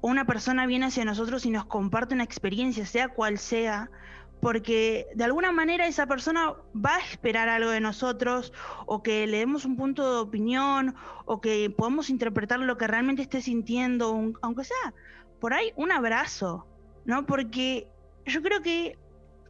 una 0.00 0.24
persona 0.24 0.66
viene 0.66 0.86
hacia 0.86 1.04
nosotros 1.04 1.46
y 1.46 1.50
nos 1.50 1.64
comparte 1.64 2.14
una 2.14 2.24
experiencia, 2.24 2.84
sea 2.86 3.08
cual 3.08 3.38
sea, 3.38 3.90
porque 4.40 5.06
de 5.14 5.22
alguna 5.22 5.52
manera 5.52 5.86
esa 5.86 6.06
persona 6.06 6.54
va 6.74 6.96
a 6.96 6.98
esperar 6.98 7.48
algo 7.48 7.70
de 7.70 7.80
nosotros 7.80 8.52
o 8.86 9.00
que 9.02 9.28
le 9.28 9.38
demos 9.38 9.64
un 9.64 9.76
punto 9.76 10.12
de 10.12 10.20
opinión 10.20 10.96
o 11.26 11.40
que 11.40 11.70
podamos 11.70 12.10
interpretar 12.10 12.58
lo 12.58 12.76
que 12.76 12.88
realmente 12.88 13.22
esté 13.22 13.40
sintiendo, 13.40 14.32
aunque 14.42 14.64
sea 14.64 14.94
por 15.40 15.54
ahí 15.54 15.72
un 15.76 15.92
abrazo, 15.92 16.66
¿no? 17.04 17.24
Porque 17.24 17.88
yo 18.26 18.42
creo 18.42 18.62
que 18.62 18.98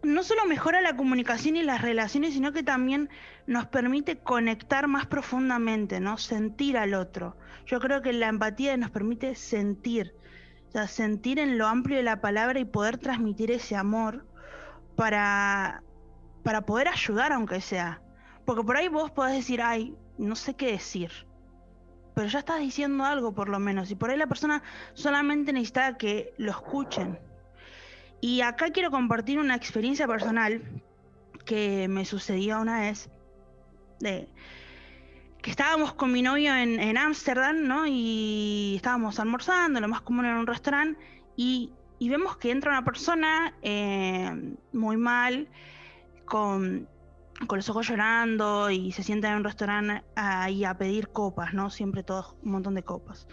no 0.03 0.23
solo 0.23 0.45
mejora 0.47 0.81
la 0.81 0.97
comunicación 0.97 1.57
y 1.57 1.63
las 1.63 1.83
relaciones, 1.83 2.35
sino 2.35 2.53
que 2.53 2.63
también 2.63 3.09
nos 3.47 3.67
permite 3.67 4.19
conectar 4.19 4.89
más 4.89 5.07
profundamente, 5.07 6.01
¿no? 6.01 6.19
Sentir 6.19 6.77
al 6.77 6.95
otro. 6.95 7.37
Yo 7.67 7.81
creo 7.81 8.03
que 8.03 8.13
la 8.13 8.29
empatía 8.29 8.77
nos 8.77 8.91
permite 8.91 9.35
sentir, 9.35 10.15
o 10.69 10.73
sea, 10.73 10.89
sentir 10.89 11.39
en 11.39 11.59
lo 11.59 11.67
amplio 11.67 11.97
de 11.97 12.03
la 12.03 12.21
palabra 12.21 12.59
y 12.59 12.65
poder 12.65 12.99
transmitir 12.99 13.51
ese 13.51 13.77
amor, 13.77 14.27
para, 14.97 15.83
para 16.43 16.63
poder 16.63 16.89
ayudar 16.89 17.33
aunque 17.33 17.61
sea. 17.61 18.03
Porque 18.45 18.65
por 18.65 18.77
ahí 18.77 18.89
vos 18.89 19.11
podés 19.11 19.37
decir, 19.37 19.63
ay, 19.63 19.97
no 20.19 20.37
sé 20.37 20.55
qué 20.55 20.73
decir. 20.73 21.11
Pero 22.15 22.29
ya 22.29 22.41
estás 22.41 22.61
diciendo 22.61 23.05
algo 23.05 23.33
por 23.33 23.49
lo 23.49 23.59
menos. 23.59 23.91
Y 23.91 23.95
por 23.95 24.11
ahí 24.11 24.19
la 24.19 24.27
persona 24.27 24.63
solamente 24.95 25.53
necesita 25.53 25.97
que 25.97 26.35
lo 26.37 26.51
escuchen. 26.51 27.19
Y 28.23 28.41
acá 28.41 28.71
quiero 28.71 28.93
compartir 28.93 29.41
una 29.41 29.57
experiencia 29.57 30.07
personal 30.07 30.62
que 31.45 31.88
me 31.88 32.05
sucedió 32.05 32.61
una 32.61 32.81
vez. 32.81 33.11
De, 33.99 34.29
que 35.43 35.50
estábamos 35.50 35.93
con 35.95 36.12
mi 36.12 36.23
novio 36.23 36.55
en 36.55 36.97
Ámsterdam, 36.97 37.67
¿no? 37.67 37.85
Y 37.85 38.75
estábamos 38.76 39.19
almorzando, 39.19 39.81
lo 39.81 39.88
más 39.88 40.02
común 40.02 40.25
en 40.25 40.37
un 40.37 40.47
restaurante. 40.47 40.99
Y, 41.37 41.73
vemos 42.00 42.37
que 42.37 42.52
entra 42.52 42.71
una 42.71 42.85
persona 42.85 43.55
eh, 43.61 44.57
muy 44.73 44.97
mal, 44.97 45.49
con 46.25 46.88
con 47.47 47.59
los 47.59 47.69
ojos 47.69 47.88
llorando 47.88 48.71
y 48.71 48.93
se 48.93 49.02
sienta 49.02 49.31
en 49.31 49.38
un 49.38 49.45
restaurante 49.45 50.05
ahí 50.14 50.64
a 50.64 50.76
pedir 50.76 51.09
copas, 51.09 51.55
¿no? 51.55 51.71
Siempre 51.71 52.02
todos 52.02 52.37
un 52.43 52.52
montón 52.52 52.75
de 52.75 52.83
copas. 52.83 53.26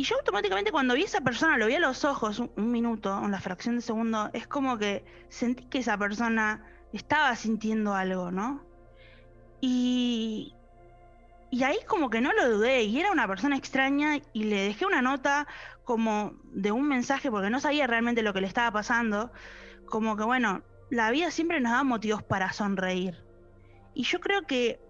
Y 0.00 0.04
yo 0.04 0.16
automáticamente 0.16 0.72
cuando 0.72 0.94
vi 0.94 1.02
a 1.02 1.04
esa 1.04 1.20
persona, 1.20 1.58
lo 1.58 1.66
vi 1.66 1.74
a 1.74 1.78
los 1.78 2.06
ojos 2.06 2.38
un, 2.38 2.72
minuto, 2.72 3.22
en 3.22 3.30
la 3.30 3.38
fracción 3.38 3.76
de 3.76 3.82
segundo, 3.82 4.30
es 4.32 4.46
como 4.46 4.78
que 4.78 5.04
sentí 5.28 5.66
que 5.66 5.80
esa 5.80 5.98
persona 5.98 6.64
estaba 6.94 7.36
sintiendo 7.36 7.92
algo, 7.92 8.30
¿no? 8.30 8.64
Y, 9.60 10.54
y 11.50 11.64
ahí 11.64 11.76
como 11.86 12.08
que 12.08 12.22
no 12.22 12.32
lo 12.32 12.48
dudé, 12.48 12.84
y 12.84 12.98
era 12.98 13.12
una 13.12 13.28
persona 13.28 13.58
extraña 13.58 14.20
y 14.32 14.44
le 14.44 14.62
dejé 14.62 14.86
una 14.86 15.02
nota 15.02 15.46
como 15.84 16.32
de 16.44 16.72
un 16.72 16.88
mensaje 16.88 17.30
porque 17.30 17.50
no 17.50 17.60
sabía 17.60 17.86
realmente 17.86 18.22
lo 18.22 18.32
que 18.32 18.40
le 18.40 18.46
estaba 18.46 18.70
pasando, 18.70 19.30
como 19.84 20.16
que 20.16 20.24
bueno, 20.24 20.62
la 20.88 21.10
vida 21.10 21.30
siempre 21.30 21.60
nos 21.60 21.72
da 21.72 21.84
motivos 21.84 22.22
para 22.22 22.54
sonreír. 22.54 23.22
Y 23.92 24.04
yo 24.04 24.18
creo 24.20 24.46
que 24.46 24.80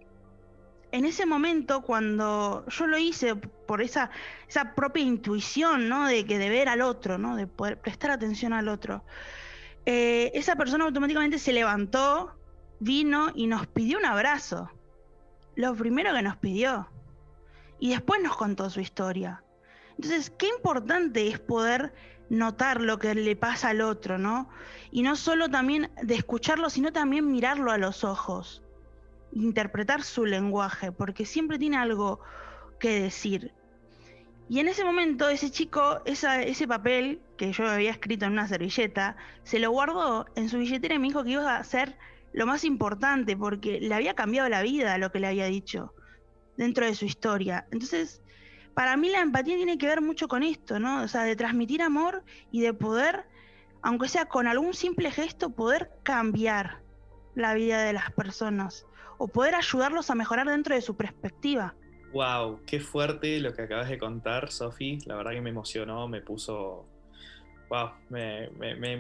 en 0.93 1.05
ese 1.05 1.27
momento, 1.27 1.83
cuando 1.83 2.65
yo 2.69 2.87
lo 2.87 2.99
hice 2.99 3.37
por 3.37 3.83
esa, 3.83 4.11
propia 4.75 5.03
intuición, 5.03 5.89
¿no? 5.89 6.07
De 6.07 6.25
que 6.25 6.39
de 6.39 6.49
ver 6.49 6.69
al 6.69 6.83
otro, 6.83 7.19
¿no? 7.19 7.37
De 7.37 7.47
poder 7.47 7.81
prestar 7.81 8.11
atención 8.11 8.53
al 8.53 8.69
otro, 8.69 9.05
eh, 9.87 10.31
esa 10.35 10.57
persona 10.57 10.85
automáticamente 10.85 11.39
se 11.39 11.53
levantó, 11.53 12.35
vino 12.81 13.31
y 13.35 13.47
nos 13.47 13.67
pidió 13.67 13.99
un 13.99 14.07
abrazo. 14.07 14.71
Lo 15.55 15.75
primero 15.75 16.13
que 16.15 16.23
nos 16.23 16.37
pidió. 16.37 16.89
Y 17.79 17.91
después 17.91 18.23
nos 18.23 18.37
contó 18.37 18.69
su 18.71 18.81
historia. 18.81 19.43
Entonces, 19.97 20.31
qué 20.31 20.49
importante 20.49 21.29
es 21.29 21.39
poder 21.39 21.93
notar 22.29 22.81
lo 22.81 22.99
que 22.99 23.15
le 23.15 23.37
pasa 23.37 23.71
al 23.71 23.81
otro, 23.81 24.19
¿no? 24.19 24.49
Y 24.91 25.03
no 25.03 25.17
solo 25.17 25.49
también 25.49 25.91
de 26.03 26.15
escucharlo, 26.15 26.71
sino 26.71 26.93
también 26.93 27.31
mirarlo 27.31 27.73
a 27.73 27.79
los 27.79 28.05
ojos, 28.05 28.63
interpretar 29.33 30.03
su 30.03 30.27
lenguaje, 30.27 30.93
porque 30.93 31.25
siempre 31.25 31.59
tiene 31.59 31.77
algo 31.77 32.21
que 32.79 33.01
decir. 33.01 33.53
Y 34.49 34.59
en 34.59 34.67
ese 34.67 34.85
momento 34.85 35.29
ese 35.29 35.51
chico, 35.51 36.03
ese 36.05 36.67
papel 36.67 37.21
que 37.37 37.53
yo 37.53 37.69
había 37.69 37.93
escrito 37.93 38.27
en 38.27 38.33
una 38.33 38.49
servilleta, 38.49 39.17
se 39.45 39.61
lo 39.61 39.71
guardó 39.71 40.27
en 40.35 40.49
su 40.49 40.59
billetera 40.59 40.97
y 40.97 40.99
me 40.99 41.09
dijo 41.09 41.23
que 41.23 41.31
iba 41.31 41.57
a 41.57 41.65
ser 41.65 41.97
lo 42.33 42.47
más 42.47 42.65
importante, 42.65 43.37
porque 43.37 43.81
le 43.81 43.95
había 43.95 44.15
cambiado 44.15 44.49
la 44.49 44.63
vida 44.63 44.99
lo 44.99 45.13
que 45.13 45.21
le 45.21 45.29
había 45.29 45.47
dicho 45.47 45.95
dentro 46.57 46.85
de 46.85 46.95
su 46.95 47.05
historia. 47.05 47.67
Entonces, 47.71 48.23
para 48.75 48.97
mí 48.97 49.09
la 49.09 49.21
empatía 49.21 49.57
tiene 49.57 49.79
que 49.79 49.87
ver 49.87 50.01
mucho 50.01 50.27
con 50.27 50.43
esto, 50.43 50.79
¿no? 50.81 51.03
O 51.03 51.09
sea, 51.09 51.23
de 51.23 51.37
transmitir 51.37 51.83
amor 51.83 52.25
y 52.51 52.61
de 52.61 52.75
poder, 52.75 53.27
aunque 53.83 54.09
sea 54.09 54.27
con 54.27 54.47
algún 54.47 54.75
simple 54.75 55.11
gesto, 55.11 55.51
poder 55.51 55.91
cambiar 56.03 56.83
la 57.35 57.55
vida 57.55 57.83
de 57.83 57.93
las 57.93 58.11
personas 58.13 58.87
o 59.21 59.29
poder 59.29 59.55
ayudarlos 59.55 60.09
a 60.09 60.15
mejorar 60.15 60.47
dentro 60.49 60.75
de 60.75 60.81
su 60.81 60.97
perspectiva. 60.97 61.75
Wow, 62.15 62.61
qué 62.65 62.81
fuerte 62.81 63.39
lo 63.39 63.53
que 63.53 63.63
acabas 63.63 63.91
de 63.91 63.99
contar, 63.99 64.51
Sofi. 64.51 64.99
La 65.05 65.15
verdad 65.15 65.33
que 65.33 65.43
me 65.43 65.51
emocionó, 65.51 66.09
me 66.09 66.23
puso. 66.23 66.87
Wow, 67.69 67.91
me, 68.09 68.49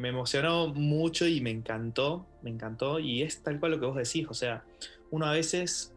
emocionó 0.09 0.69
mucho 0.69 1.27
y 1.27 1.41
me 1.41 1.49
encantó, 1.49 2.27
me 2.43 2.51
encantó. 2.51 2.99
Y 2.99 3.23
es 3.23 3.43
tal 3.43 3.59
cual 3.59 3.73
lo 3.73 3.81
que 3.81 3.87
vos 3.87 3.97
decís, 3.97 4.27
o 4.29 4.35
sea, 4.35 4.63
uno 5.11 5.25
a 5.25 5.33
veces 5.33 5.95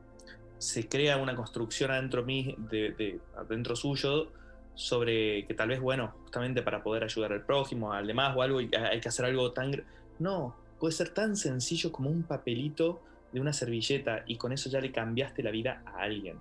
se 0.58 0.88
crea 0.88 1.18
una 1.18 1.36
construcción 1.36 1.92
adentro, 1.92 2.24
mí, 2.24 2.56
de, 2.58 3.20
adentro 3.36 3.75
suyo 3.75 4.32
sobre 4.74 5.46
que 5.48 5.53
tal 5.53 5.68
vez, 5.68 5.82
bueno, 5.82 6.13
justamente 6.24 6.62
para 6.62 6.82
poder 6.82 7.03
ayudar 7.03 7.34
al 7.34 7.46
prójimo, 7.46 7.92
al 7.92 8.08
demás 8.08 8.38
o 8.38 8.42
algo, 8.42 8.60
hay 8.60 9.01
que 9.01 9.10
hacer 9.10 9.25
algo 9.25 9.51
tan... 9.51 9.84
No, 10.18 10.56
puede 10.80 10.94
ser 10.94 11.10
tan 11.10 11.36
sencillo 11.36 11.92
como 11.92 12.10
un 12.10 12.24
papelito 12.24 13.01
de 13.34 13.42
una 13.42 13.52
servilleta 13.52 14.24
y 14.28 14.38
con 14.38 14.54
eso 14.54 14.70
ya 14.70 14.80
le 14.80 14.92
cambiaste 14.92 15.44
la 15.44 15.52
vida 15.52 15.82
a 15.86 16.04
alguien. 16.04 16.38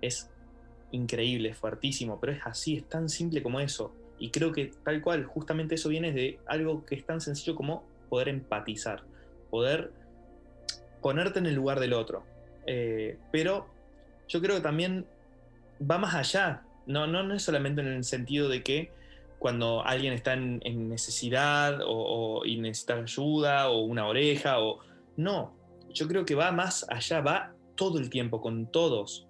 Es 0.00 0.30
increíble, 0.90 1.54
fuertísimo, 1.54 2.18
pero 2.18 2.32
es 2.32 2.40
así, 2.44 2.76
es 2.76 2.88
tan 2.88 3.08
simple 3.08 3.42
como 3.42 3.60
eso. 3.60 3.94
Y 4.18 4.30
creo 4.30 4.52
que 4.52 4.72
tal 4.84 5.00
cual, 5.00 5.24
justamente 5.24 5.76
eso 5.76 5.88
viene 5.88 6.12
de 6.12 6.38
algo 6.46 6.84
que 6.84 6.94
es 6.94 7.04
tan 7.04 7.20
sencillo 7.20 7.54
como 7.54 7.84
poder 8.08 8.28
empatizar, 8.28 9.02
poder 9.50 9.92
ponerte 11.00 11.38
en 11.38 11.46
el 11.46 11.54
lugar 11.54 11.80
del 11.80 11.92
otro. 11.92 12.24
Eh, 12.66 13.18
pero 13.32 13.66
yo 14.28 14.40
creo 14.40 14.56
que 14.56 14.62
también 14.62 15.06
va 15.88 15.98
más 15.98 16.14
allá. 16.14 16.62
No, 16.86 17.06
no, 17.06 17.34
es 17.34 17.42
solamente 17.42 17.80
en 17.80 17.88
el 17.88 18.04
sentido 18.04 18.48
de 18.48 18.62
que 18.62 18.90
cuando 19.38 19.84
alguien 19.84 20.12
está 20.12 20.34
en, 20.34 20.88
necesidad 20.88 21.80
o, 21.86 22.44
y 22.44 22.58
necesita 22.58 22.96
ayuda 22.96 23.70
o 23.70 23.80
una 23.80 24.06
oreja 24.06 24.60
o 24.60 24.80
no, 25.16 25.54
yo 25.92 26.08
creo 26.08 26.24
que 26.24 26.34
va 26.34 26.52
más 26.52 26.86
allá, 26.88 27.20
va 27.20 27.54
todo 27.74 27.98
el 27.98 28.10
tiempo 28.10 28.40
con 28.40 28.70
todos, 28.70 29.26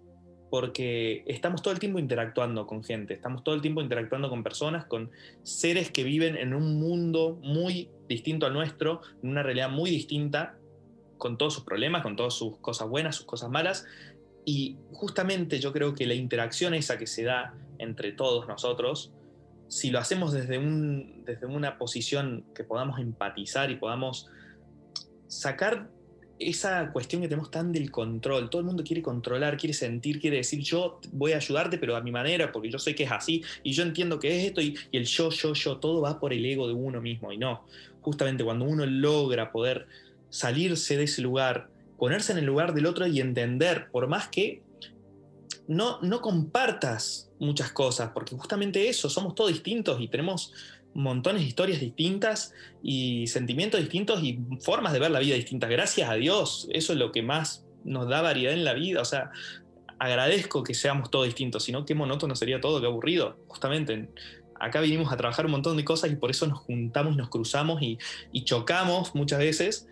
porque 0.51 1.23
estamos 1.27 1.63
todo 1.63 1.73
el 1.73 1.79
tiempo 1.79 1.99
interactuando 1.99 2.67
con 2.67 2.83
gente, 2.83 3.15
estamos 3.15 3.45
todo 3.45 3.55
el 3.55 3.61
tiempo 3.61 3.81
interactuando 3.81 4.29
con 4.29 4.43
personas, 4.43 4.85
con 4.87 5.11
seres 5.43 5.91
que 5.91 6.03
viven 6.03 6.37
en 6.37 6.55
un 6.55 6.81
mundo 6.81 7.39
muy 7.43 7.89
distinto 8.09 8.47
al 8.47 8.53
nuestro, 8.53 9.01
en 9.23 9.31
una 9.31 9.43
realidad 9.43 9.71
muy 9.71 9.91
distinta 9.91 10.57
con 11.17 11.39
todos 11.39 11.55
sus 11.55 11.65
problemas, 11.65 12.03
con 12.03 12.17
todas 12.17 12.35
sus 12.35 12.59
cosas 12.59 12.89
buenas, 12.89 13.15
sus 13.15 13.27
cosas 13.27 13.51
malas. 13.51 13.87
Y 14.45 14.77
justamente 14.93 15.61
yo 15.61 15.73
creo 15.73 15.95
que 15.95 16.07
la 16.07 16.15
interacción 16.15 16.75
esa 16.75 16.99
que 16.99 17.07
se 17.07 17.23
da 17.23 17.55
entre 17.79 18.11
todos 18.13 18.49
nosotros, 18.49 19.13
si 19.69 19.91
lo 19.91 20.01
hacemos 20.01 20.33
desde, 20.33 20.59
un, 20.59 21.23
desde 21.25 21.47
una 21.47 21.79
posición 21.79 22.45
que 22.55 22.65
podamos 22.65 22.99
empatizar 22.99 23.71
y 23.71 23.77
podamos 23.77 24.29
sacar 25.29 25.89
esa 26.41 26.91
cuestión 26.91 27.21
que 27.21 27.29
tenemos 27.29 27.51
tan 27.51 27.71
del 27.71 27.91
control. 27.91 28.49
Todo 28.49 28.61
el 28.61 28.67
mundo 28.67 28.83
quiere 28.83 29.03
controlar, 29.03 29.57
quiere 29.59 29.75
sentir, 29.75 30.21
quiere 30.21 30.39
decir 30.39 30.61
yo 30.61 30.99
voy 31.13 31.33
a 31.33 31.37
ayudarte, 31.37 31.77
pero 31.79 31.95
a 31.95 32.01
mi 32.01 32.11
manera, 32.11 32.51
porque 32.51 32.71
yo 32.71 32.79
sé 32.79 32.95
que 32.95 33.05
es 33.05 33.13
así 33.13 33.43
y 33.63 33.73
yo 33.73 33.83
entiendo 33.83 34.19
que 34.19 34.39
es 34.39 34.47
esto 34.47 34.61
y, 34.63 34.75
el 34.91 35.05
yo, 35.05 35.31
yo, 35.31 35.53
yo, 35.53 35.77
todo 35.77 36.01
va 36.01 36.19
por 36.19 36.33
el 36.33 36.45
ego 36.45 36.67
de 36.67 36.73
uno 36.73 37.01
mismo 37.01 37.33
y 37.33 37.39
no. 37.39 37.65
Justamente 38.01 38.43
cuando 38.43 38.65
uno 38.65 38.87
logra 38.87 39.53
poder 39.53 39.87
salirse 40.31 40.97
de 40.97 41.05
ese 41.05 41.21
lugar, 41.21 41.69
ponerse 41.99 42.33
en 42.33 42.39
el 42.39 42.47
lugar 42.47 42.73
del 42.73 42.87
otro 42.87 43.07
y 43.07 43.21
entender, 43.21 43.91
por 43.91 44.09
más 44.09 44.29
que 44.29 44.63
no, 45.69 46.01
no 46.01 46.21
compartas 46.23 47.31
muchas 47.39 47.71
cosas, 47.71 48.11
porque 48.15 48.35
justamente 48.35 48.89
eso, 48.89 49.11
somos 49.11 49.35
todos 49.35 49.53
distintos 49.53 50.01
y 50.01 50.09
tenemos 50.09 50.53
montones 50.95 51.43
de 51.43 51.49
historias 51.49 51.81
distintas 51.81 52.53
y 52.83 53.27
sentimientos 53.27 53.81
distintos 53.81 54.23
y 54.23 54.39
formas 54.61 54.93
de 54.93 54.99
ver 54.99 55.11
la 55.11 55.21
vida 55.21 55.35
distintas. 55.35 55.71
Gracias 55.71 56.09
a 56.09 56.15
Dios, 56.15 56.69
eso 56.73 56.93
es 56.93 56.99
lo 56.99 57.13
que 57.13 57.23
más 57.23 57.65
nos 57.85 58.09
da 58.09 58.23
variedad 58.23 58.53
en 58.53 58.65
la 58.65 58.75
vida. 58.75 59.01
O 59.01 59.05
sea, 59.05 59.31
agradezco 59.99 60.63
que 60.63 60.75
seamos 60.75 61.11
todos 61.11 61.27
distintos, 61.27 61.65
sino 61.65 61.85
qué 61.85 61.95
monótono 61.95 62.35
sería 62.35 62.61
todo, 62.61 62.81
qué 62.81 62.87
aburrido. 62.87 63.39
Justamente 63.47 64.09
acá 64.59 64.81
vinimos 64.81 65.13
a 65.13 65.17
trabajar 65.17 65.47
un 65.47 65.53
montón 65.53 65.77
de 65.77 65.85
cosas 65.85 66.11
y 66.11 66.17
por 66.17 66.31
eso 66.31 66.47
nos 66.47 66.59
juntamos, 66.61 67.17
nos 67.17 67.29
cruzamos 67.29 67.81
y, 67.83 67.99
y 68.33 68.45
chocamos 68.45 69.15
muchas 69.15 69.39
veces 69.39 69.89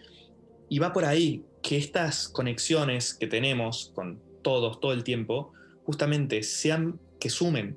y 0.69 0.79
va 0.79 0.93
por 0.93 1.05
ahí 1.05 1.43
que 1.63 1.77
estas 1.77 2.29
conexiones 2.29 3.15
que 3.15 3.27
tenemos 3.27 3.93
con 3.95 4.21
todos 4.43 4.81
todo 4.81 4.93
el 4.93 5.05
tiempo, 5.05 5.53
justamente 5.85 6.43
sean 6.43 6.99
que 7.21 7.31
sumen. 7.31 7.77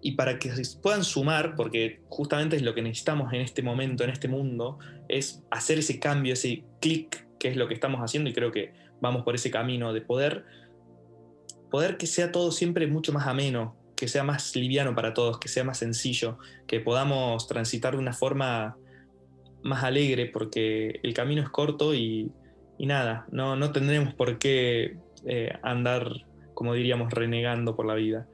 Y 0.00 0.12
para 0.12 0.38
que 0.38 0.52
puedan 0.80 1.04
sumar, 1.04 1.56
porque 1.56 2.00
justamente 2.08 2.56
es 2.56 2.62
lo 2.62 2.74
que 2.74 2.82
necesitamos 2.82 3.32
en 3.32 3.40
este 3.40 3.62
momento, 3.62 4.04
en 4.04 4.10
este 4.10 4.28
mundo, 4.28 4.78
es 5.08 5.42
hacer 5.50 5.78
ese 5.78 5.98
cambio, 5.98 6.34
ese 6.34 6.64
clic, 6.80 7.26
que 7.38 7.48
es 7.48 7.56
lo 7.56 7.68
que 7.68 7.74
estamos 7.74 8.00
haciendo 8.00 8.30
y 8.30 8.32
creo 8.32 8.52
que 8.52 8.72
vamos 9.00 9.22
por 9.22 9.34
ese 9.34 9.50
camino 9.50 9.92
de 9.92 10.00
poder, 10.00 10.44
poder 11.70 11.96
que 11.96 12.06
sea 12.06 12.32
todo 12.32 12.52
siempre 12.52 12.86
mucho 12.86 13.12
más 13.12 13.26
ameno, 13.26 13.76
que 13.96 14.08
sea 14.08 14.22
más 14.22 14.54
liviano 14.54 14.94
para 14.94 15.14
todos, 15.14 15.38
que 15.38 15.48
sea 15.48 15.64
más 15.64 15.78
sencillo, 15.78 16.38
que 16.66 16.80
podamos 16.80 17.48
transitar 17.48 17.94
de 17.94 17.98
una 17.98 18.12
forma 18.12 18.76
más 19.62 19.82
alegre 19.82 20.26
porque 20.26 21.00
el 21.02 21.14
camino 21.14 21.42
es 21.42 21.48
corto 21.48 21.94
y, 21.94 22.30
nada, 22.78 23.26
no, 23.32 23.56
no, 23.56 23.72
tendremos 23.72 24.14
por 24.14 24.38
qué 24.38 24.98
eh, 25.26 25.52
andar, 25.62 26.26
como 26.54 26.74
diríamos, 26.74 27.12
renegando 27.12 27.74
por 27.74 27.86
la 27.86 27.94
vida. 27.94 28.28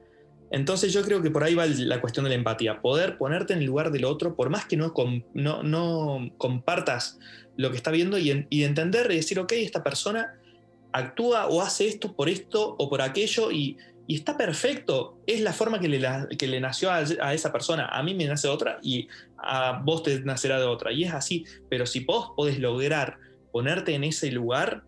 Entonces 0.55 0.93
yo 0.93 1.03
creo 1.03 1.21
que 1.21 1.33
por 1.33 1.43
ahí 1.43 1.57
va 1.57 1.67
la 1.67 2.01
cuestión 2.01 2.23
de 2.23 2.29
la 2.29 2.37
empatía, 2.37 2.81
poder 2.81 3.19
ponerte 3.19 3.55
en 3.55 3.59
el 3.59 3.65
lugar 3.65 3.91
del 3.91 4.05
otro, 4.05 4.37
por 4.37 4.51
más 4.51 4.67
que 4.67 4.77
no, 4.77 4.93
compartas 6.39 7.19
lo 7.57 7.73
que 7.73 7.77
está 7.77 7.91
viendo 7.91 8.19
y, 8.19 8.31
entender 8.63 9.11
y 9.11 9.17
decir, 9.17 9.41
ok, 9.41 9.51
esta 9.51 9.83
persona 9.83 10.39
actúa 10.93 11.49
o 11.49 11.61
hace 11.61 11.89
esto 11.89 12.15
por 12.15 12.29
esto 12.29 12.77
o 12.79 12.89
por 12.89 13.03
aquello 13.03 13.51
y, 13.51 13.79
está 14.07 14.37
perfecto, 14.37 15.19
es 15.27 15.41
la 15.41 15.53
forma 15.53 15.81
que 15.81 15.89
le, 15.89 16.07
que 16.39 16.47
le 16.47 16.61
nació 16.61 16.93
a, 16.93 16.99
a, 16.99 17.35
esa 17.35 17.51
persona, 17.51 17.87
a 17.89 18.01
mí 18.05 18.15
me 18.15 18.27
nace 18.27 18.47
otra 18.47 18.79
y 18.81 19.09
a 19.39 19.83
vos 19.85 20.05
te 20.05 20.21
nacerá 20.21 20.61
de 20.61 20.67
otra, 20.67 20.93
y 20.93 21.03
es 21.03 21.13
así, 21.13 21.45
pero 21.69 21.85
si 21.85 22.05
vos 22.05 22.31
podés 22.37 22.61
lograr 22.61 23.19
ponerte 23.51 23.97
en 23.97 24.05
ese 24.05 24.31
lugar, 24.31 24.85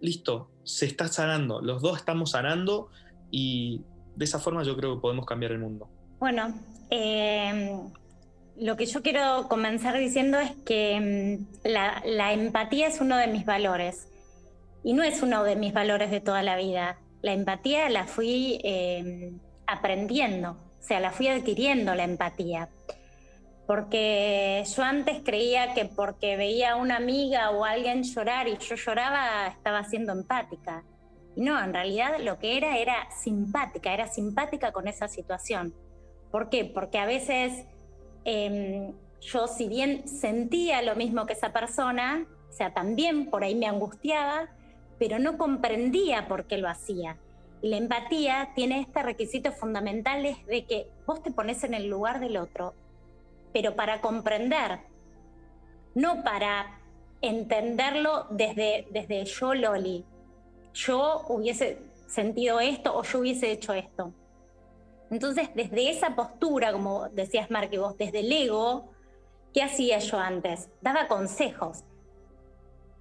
listo, 0.00 0.48
se 0.62 0.86
está 0.86 1.06
sanando, 1.08 1.60
los 1.60 1.82
dos 1.82 1.98
estamos 1.98 2.30
sanando 2.30 2.88
y 3.30 3.82
de 4.16 4.24
esa 4.24 4.38
forma 4.38 4.62
yo 4.62 4.76
creo 4.76 4.94
que 4.94 5.00
podemos 5.00 5.26
cambiar 5.26 5.52
el 5.52 5.58
mundo. 5.58 5.88
Bueno, 6.18 6.54
eh, 6.90 7.78
lo 8.56 8.76
que 8.76 8.86
yo 8.86 9.02
quiero 9.02 9.48
comenzar 9.48 9.98
diciendo 9.98 10.38
es 10.38 10.52
que 10.64 11.38
mm, 11.64 11.68
la, 11.68 12.32
empatía 12.32 12.86
es 12.86 13.00
uno 13.00 13.16
de 13.16 13.26
mis 13.26 13.44
valores 13.44 14.08
y 14.82 14.92
no 14.92 15.02
es 15.02 15.22
uno 15.22 15.44
de 15.44 15.56
mis 15.56 15.72
valores 15.72 16.10
de 16.10 16.20
toda 16.20 16.42
la 16.42 16.56
vida. 16.56 16.98
La 17.22 17.32
empatía 17.32 17.88
la 17.88 18.04
fui 18.06 18.60
eh, 18.62 19.32
aprendiendo, 19.66 20.52
o 20.52 20.82
sea, 20.82 21.00
la 21.00 21.10
fui 21.10 21.28
adquiriendo 21.28 21.94
la 21.94 22.04
empatía. 22.04 22.68
Porque 23.66 24.62
yo 24.76 24.82
antes 24.82 25.22
creía 25.24 25.72
que 25.72 25.86
porque 25.86 26.36
veía 26.36 26.72
a 26.72 26.76
una 26.76 26.96
amiga 26.96 27.50
o 27.50 27.64
alguien 27.64 28.02
llorar 28.02 28.46
y 28.46 28.58
yo 28.58 28.76
lloraba, 28.76 29.46
estaba 29.46 29.84
siendo 29.84 30.12
empática. 30.12 30.84
Y 31.36 31.40
no, 31.40 31.62
en 31.62 31.72
realidad 31.72 32.18
lo 32.20 32.38
que 32.38 32.56
era 32.56 32.78
era 32.78 33.10
simpática, 33.10 33.92
era 33.92 34.06
simpática 34.06 34.72
con 34.72 34.88
esa 34.88 35.08
situación. 35.08 35.74
¿Por 36.30 36.48
qué? 36.48 36.64
Porque 36.64 36.98
a 36.98 37.06
veces 37.06 37.66
em, 38.24 38.92
yo, 39.20 39.46
si 39.46 39.68
bien 39.68 40.06
sentía 40.08 40.82
lo 40.82 40.94
mismo 40.96 41.26
que 41.26 41.32
esa 41.32 41.52
persona, 41.52 42.26
o 42.50 42.52
sea, 42.52 42.72
también 42.72 43.30
por 43.30 43.42
ahí 43.42 43.54
me 43.54 43.66
angustiaba, 43.66 44.48
pero 44.98 45.18
no 45.18 45.38
comprendía 45.38 46.28
por 46.28 46.46
qué 46.46 46.58
lo 46.58 46.68
hacía. 46.68 47.16
Y 47.62 47.68
la 47.68 47.78
empatía 47.78 48.50
tiene 48.54 48.80
este 48.80 49.02
requisito 49.02 49.50
fundamental 49.52 50.22
de 50.46 50.64
que 50.66 50.88
vos 51.06 51.22
te 51.22 51.30
pones 51.30 51.64
en 51.64 51.74
el 51.74 51.88
lugar 51.88 52.20
del 52.20 52.36
otro, 52.36 52.74
pero 53.52 53.74
para 53.74 54.00
comprender, 54.00 54.80
no 55.94 56.22
para 56.22 56.80
entenderlo 57.22 58.26
desde, 58.30 58.86
desde 58.90 59.24
yo, 59.24 59.54
Loli, 59.54 60.04
yo 60.74 61.24
hubiese 61.28 61.78
sentido 62.08 62.60
esto 62.60 62.94
o 62.94 63.02
yo 63.02 63.20
hubiese 63.20 63.50
hecho 63.50 63.72
esto. 63.72 64.12
Entonces, 65.10 65.48
desde 65.54 65.90
esa 65.90 66.16
postura, 66.16 66.72
como 66.72 67.08
decías 67.10 67.50
Marque 67.50 67.78
vos, 67.78 67.96
desde 67.96 68.20
el 68.20 68.32
ego, 68.32 68.90
¿qué 69.52 69.62
hacía 69.62 69.98
yo 69.98 70.18
antes? 70.18 70.68
Daba 70.80 71.06
consejos. 71.06 71.84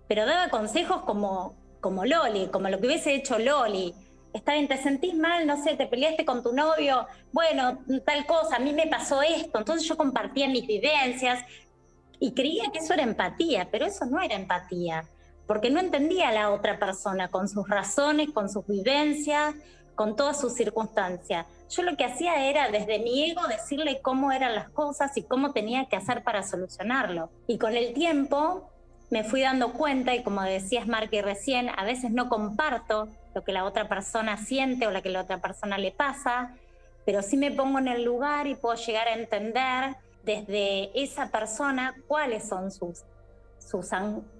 Pero 0.08 0.25
daba 0.25 0.50
consejos 0.50 1.01
como, 1.03 1.56
como 1.82 2.06
Loli, 2.06 2.48
como 2.48 2.70
lo 2.70 2.80
que 2.80 2.88
hubiese 2.88 3.15
hecho 3.15 3.39
Loli. 3.39 3.96
Está 4.34 4.53
bien, 4.53 4.68
te 4.68 4.77
sentís 4.77 5.15
mal, 5.15 5.48
no 5.48 5.63
sé, 5.63 5.75
te 5.75 5.88
peleaste 5.88 6.25
con 6.25 6.42
tu 6.44 6.53
novio, 6.53 7.06
bueno, 7.32 7.80
tal 8.03 8.25
cosa, 8.25 8.56
a 8.56 8.60
mí 8.60 8.74
me 8.74 8.88
pasó 8.88 9.22
esto. 9.22 9.60
Entonces 9.60 9.88
yo 9.88 9.96
compartía 9.96 10.48
mis 10.48 10.68
vivencias 10.68 11.44
y 12.20 12.34
creía 12.34 12.72
que 12.72 12.80
eso 12.80 12.94
era 12.94 13.03
empatía, 13.03 13.70
pero 13.72 13.86
eso 13.86 14.06
no 14.06 14.20
era 14.22 14.36
empatía 14.36 15.08
porque 15.48 15.70
no 15.70 15.80
entendía 15.80 16.30
a 16.30 16.34
la 16.34 16.52
otra 16.52 16.80
persona 16.80 17.28
con 17.28 17.48
sus 17.50 17.68
razones, 17.68 18.30
con 18.32 18.50
sus 18.50 18.66
vivencias, 18.66 19.56
con 19.96 20.16
todas 20.16 20.40
sus 20.40 20.54
circunstancias. 20.54 21.46
Yo 21.70 21.84
lo 21.84 21.96
que 21.96 22.06
hacía 22.06 22.48
era 22.50 22.70
desde 22.70 23.00
mi 23.00 23.29
ego 23.29 23.48
decirle 23.48 24.01
cómo 24.01 24.32
eran 24.32 24.56
las 24.56 24.70
cosas 24.70 25.16
y 25.18 25.24
cómo 25.24 25.51
tenía 25.51 25.86
que 25.86 25.96
hacer 25.96 26.24
para 26.24 26.44
solucionarlo. 26.44 27.29
Y 27.48 27.58
con 27.58 27.75
el 27.75 27.94
tiempo 27.94 28.70
me 29.10 29.24
fui 29.24 29.42
dando 29.42 29.74
cuenta, 29.74 30.16
y 30.16 30.24
como 30.24 30.42
decías 30.42 30.88
Marque 30.88 31.22
recién, 31.22 31.70
a 31.70 31.84
veces 31.84 32.12
no 32.12 32.29
comparto 32.29 33.10
lo 33.36 33.44
que 33.44 33.51
la 33.51 33.66
otra 33.66 33.88
persona 33.88 34.38
siente 34.38 34.88
o 34.88 34.92
lo 34.92 35.01
que 35.01 35.10
la 35.10 35.22
otra 35.22 35.40
persona 35.40 35.77
le 35.77 35.92
pasa, 35.92 36.56
pero 37.06 37.22
sí 37.22 37.38
me 37.38 37.51
pongo 37.51 37.79
en 37.79 37.88
el 37.88 38.03
lugar 38.03 38.48
y 38.48 38.56
puedo 38.56 38.75
llegar 38.75 39.08
a 39.08 39.14
entender 39.14 39.96
desde 40.24 40.90
esa 41.00 41.29
persona 41.29 41.96
cuáles 42.08 42.48
son 42.48 42.72
sus 42.72 43.03
sus, 43.70 43.90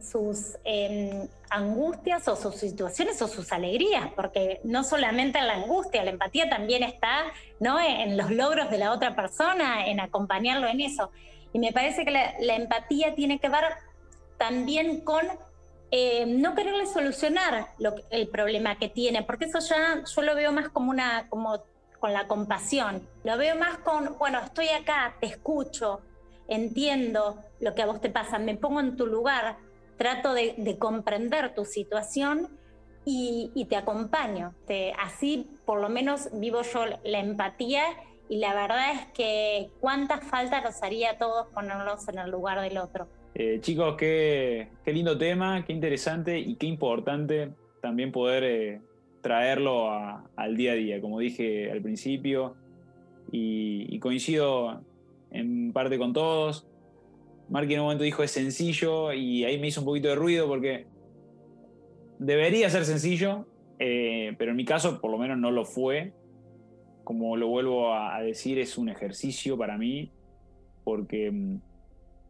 sus 0.02 0.58
em, 0.64 1.28
angustias 1.50 2.28
o 2.28 2.36
sus 2.36 2.56
situaciones 2.56 3.22
o 3.22 3.28
sus 3.28 3.52
alegrías, 3.52 4.12
porque 4.16 4.60
no 4.64 4.84
solamente 4.84 5.40
en 5.40 5.48
la 5.48 5.56
angustia, 5.56 6.04
la 6.04 6.12
empatía 6.12 6.50
también 6.50 6.84
está 6.84 7.26
¿no? 7.60 7.80
en 7.80 8.18
los 8.18 8.32
logros 8.32 8.70
de 8.70 8.78
la 8.78 8.92
otra 8.92 9.16
persona, 9.16 9.88
en 9.88 10.00
acompañarlo 10.00 10.68
en 10.68 10.82
eso. 10.82 11.12
Y 11.54 11.60
me 11.60 11.72
parece 11.72 12.04
que 12.04 12.12
la, 12.12 12.56
empatía 12.56 13.16
tiene 13.16 13.40
que 13.40 13.50
ver 13.50 13.64
también 14.38 15.02
con 15.02 15.22
em, 15.92 16.42
no 16.42 16.56
quererle 16.56 16.86
solucionar 16.86 17.68
lo, 17.80 17.96
el 18.10 18.28
problema 18.28 18.78
que 18.78 18.90
tiene, 18.90 19.24
porque 19.24 19.46
eso 19.46 19.60
ya 19.60 20.04
yo 20.04 20.22
lo 20.22 20.36
veo 20.36 20.52
más 20.52 20.70
como 20.70 20.90
una, 20.90 21.28
como 21.30 21.64
con 22.00 22.12
la 22.12 22.28
compasión. 22.28 23.08
Lo 23.24 23.38
veo 23.38 23.56
más 23.56 23.78
con, 23.78 24.18
bueno, 24.18 24.40
estoy 24.40 24.68
acá, 24.70 25.16
te 25.22 25.28
escucho, 25.28 26.02
entiendo 26.48 27.38
lo 27.60 27.74
que 27.76 27.82
a 27.82 27.86
vos 27.86 28.02
te 28.02 28.10
pasa, 28.10 28.40
me 28.40 28.56
pongo 28.56 28.80
en 28.80 28.96
tu 28.96 29.08
lugar, 29.08 29.58
trato 29.98 30.34
de, 30.34 30.78
comprender 30.80 31.54
tu 31.54 31.66
situación 31.66 32.50
y, 33.06 33.66
te 33.70 33.76
acompaño. 33.76 34.54
así 35.00 35.48
por 35.66 35.82
lo 35.82 35.90
menos 35.90 36.30
vivo 36.34 36.62
yo 36.62 36.86
la 37.04 37.20
empatía 37.20 37.84
y 38.30 38.38
la 38.38 38.54
verdad 38.54 38.94
es 38.94 39.06
que 39.14 39.70
cuánta 39.80 40.20
falta 40.20 40.62
nos 40.62 40.82
haría 40.82 41.12
a 41.12 41.18
todos 41.18 41.48
ponernos 41.54 42.08
en 42.08 42.20
el 42.20 42.32
lugar 42.32 42.62
del 42.62 42.78
otro. 42.78 43.08
Eh, 43.36 43.60
chicos, 43.62 43.96
qué, 43.98 44.70
lindo 44.86 45.18
tema, 45.18 45.64
qué 45.66 45.74
interesante 45.74 46.40
y 46.40 46.56
qué 46.56 46.68
importante 46.68 47.52
también 47.82 48.12
poder 48.12 48.44
eh, 48.44 48.82
traerlo 49.22 49.90
al 50.36 50.56
día 50.56 50.74
a 50.74 50.76
día, 50.76 51.02
como 51.02 51.20
dije 51.20 51.72
al 51.72 51.82
principio, 51.82 52.56
y 53.32 53.98
coincido 54.00 54.84
en 55.34 55.74
parte 55.74 55.98
con 55.98 56.14
todos. 56.14 56.68
Marky 57.50 57.74
en 57.74 57.82
un 57.82 57.86
momento 57.88 58.04
dijo 58.04 58.24
es 58.24 58.32
sencillo 58.32 59.12
y 59.12 59.44
ahí 59.44 59.60
me 59.60 59.68
hizo 59.68 59.82
un 59.82 59.86
poquito 59.86 60.08
de 60.08 60.16
ruido 60.16 60.48
porque 60.48 60.88
debería 62.20 62.70
ser 62.70 62.86
sencillo, 62.86 63.46
eh, 63.80 64.34
pero 64.38 64.52
en 64.52 64.58
mi 64.58 64.66
caso 64.66 65.02
por 65.02 65.12
lo 65.12 65.18
menos 65.18 65.38
no 65.38 65.52
lo 65.52 65.66
fue. 65.66 66.14
Como 67.04 67.36
lo 67.36 67.50
vuelvo 67.50 67.94
a, 67.94 68.22
decir, 68.22 68.60
es 68.60 68.78
un 68.78 68.88
ejercicio 68.88 69.58
para 69.58 69.78
mí 69.78 70.10
porque 70.86 71.30
mm, 71.30 71.56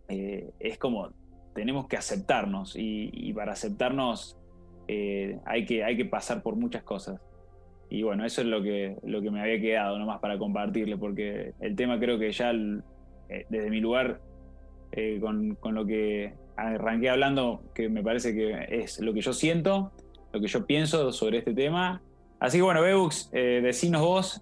eh, 0.08 0.50
es 0.60 0.80
como 0.80 1.12
tenemos 1.54 1.88
que 1.88 1.96
aceptarnos 1.96 2.76
y, 2.76 3.32
para 3.34 3.54
aceptarnos 3.54 4.38
eh, 4.88 5.38
hay, 5.46 5.66
que, 5.66 5.84
hay 5.84 5.96
que 5.96 6.06
pasar 6.06 6.42
por 6.42 6.56
muchas 6.56 6.84
cosas. 6.84 7.22
Y 7.90 8.02
bueno, 8.02 8.26
eso 8.26 8.42
es 8.42 8.48
lo 8.48 8.64
que, 8.64 8.98
lo 9.04 9.22
que 9.22 9.30
me 9.30 9.40
había 9.40 9.62
quedado 9.62 10.00
nomás 10.00 10.20
para 10.20 10.40
compartirle, 10.40 10.98
porque 10.98 11.54
el 11.60 11.76
tema 11.76 12.00
creo 12.00 12.18
que 12.18 12.32
ya 12.32 12.52
eh, 13.34 13.46
desde 13.50 13.70
mi 13.72 13.80
lugar, 13.80 14.20
eh, 14.92 15.20
con, 15.20 15.58
lo 15.74 15.86
que 15.86 16.34
arranqué 16.56 17.10
hablando, 17.10 17.64
que 17.74 17.90
me 17.90 18.04
parece 18.04 18.34
que 18.36 18.68
es 18.70 19.00
lo 19.00 19.12
que 19.14 19.22
yo 19.22 19.34
siento, 19.34 19.92
lo 20.32 20.40
que 20.40 20.48
yo 20.48 20.66
pienso 20.68 21.12
sobre 21.12 21.40
este 21.40 21.54
tema. 21.54 22.02
Así 22.40 22.60
que 22.60 22.62
bueno, 22.62 22.82
Bebux, 22.82 23.30
eh, 23.34 23.62
decinos 23.64 24.02
vos 24.02 24.42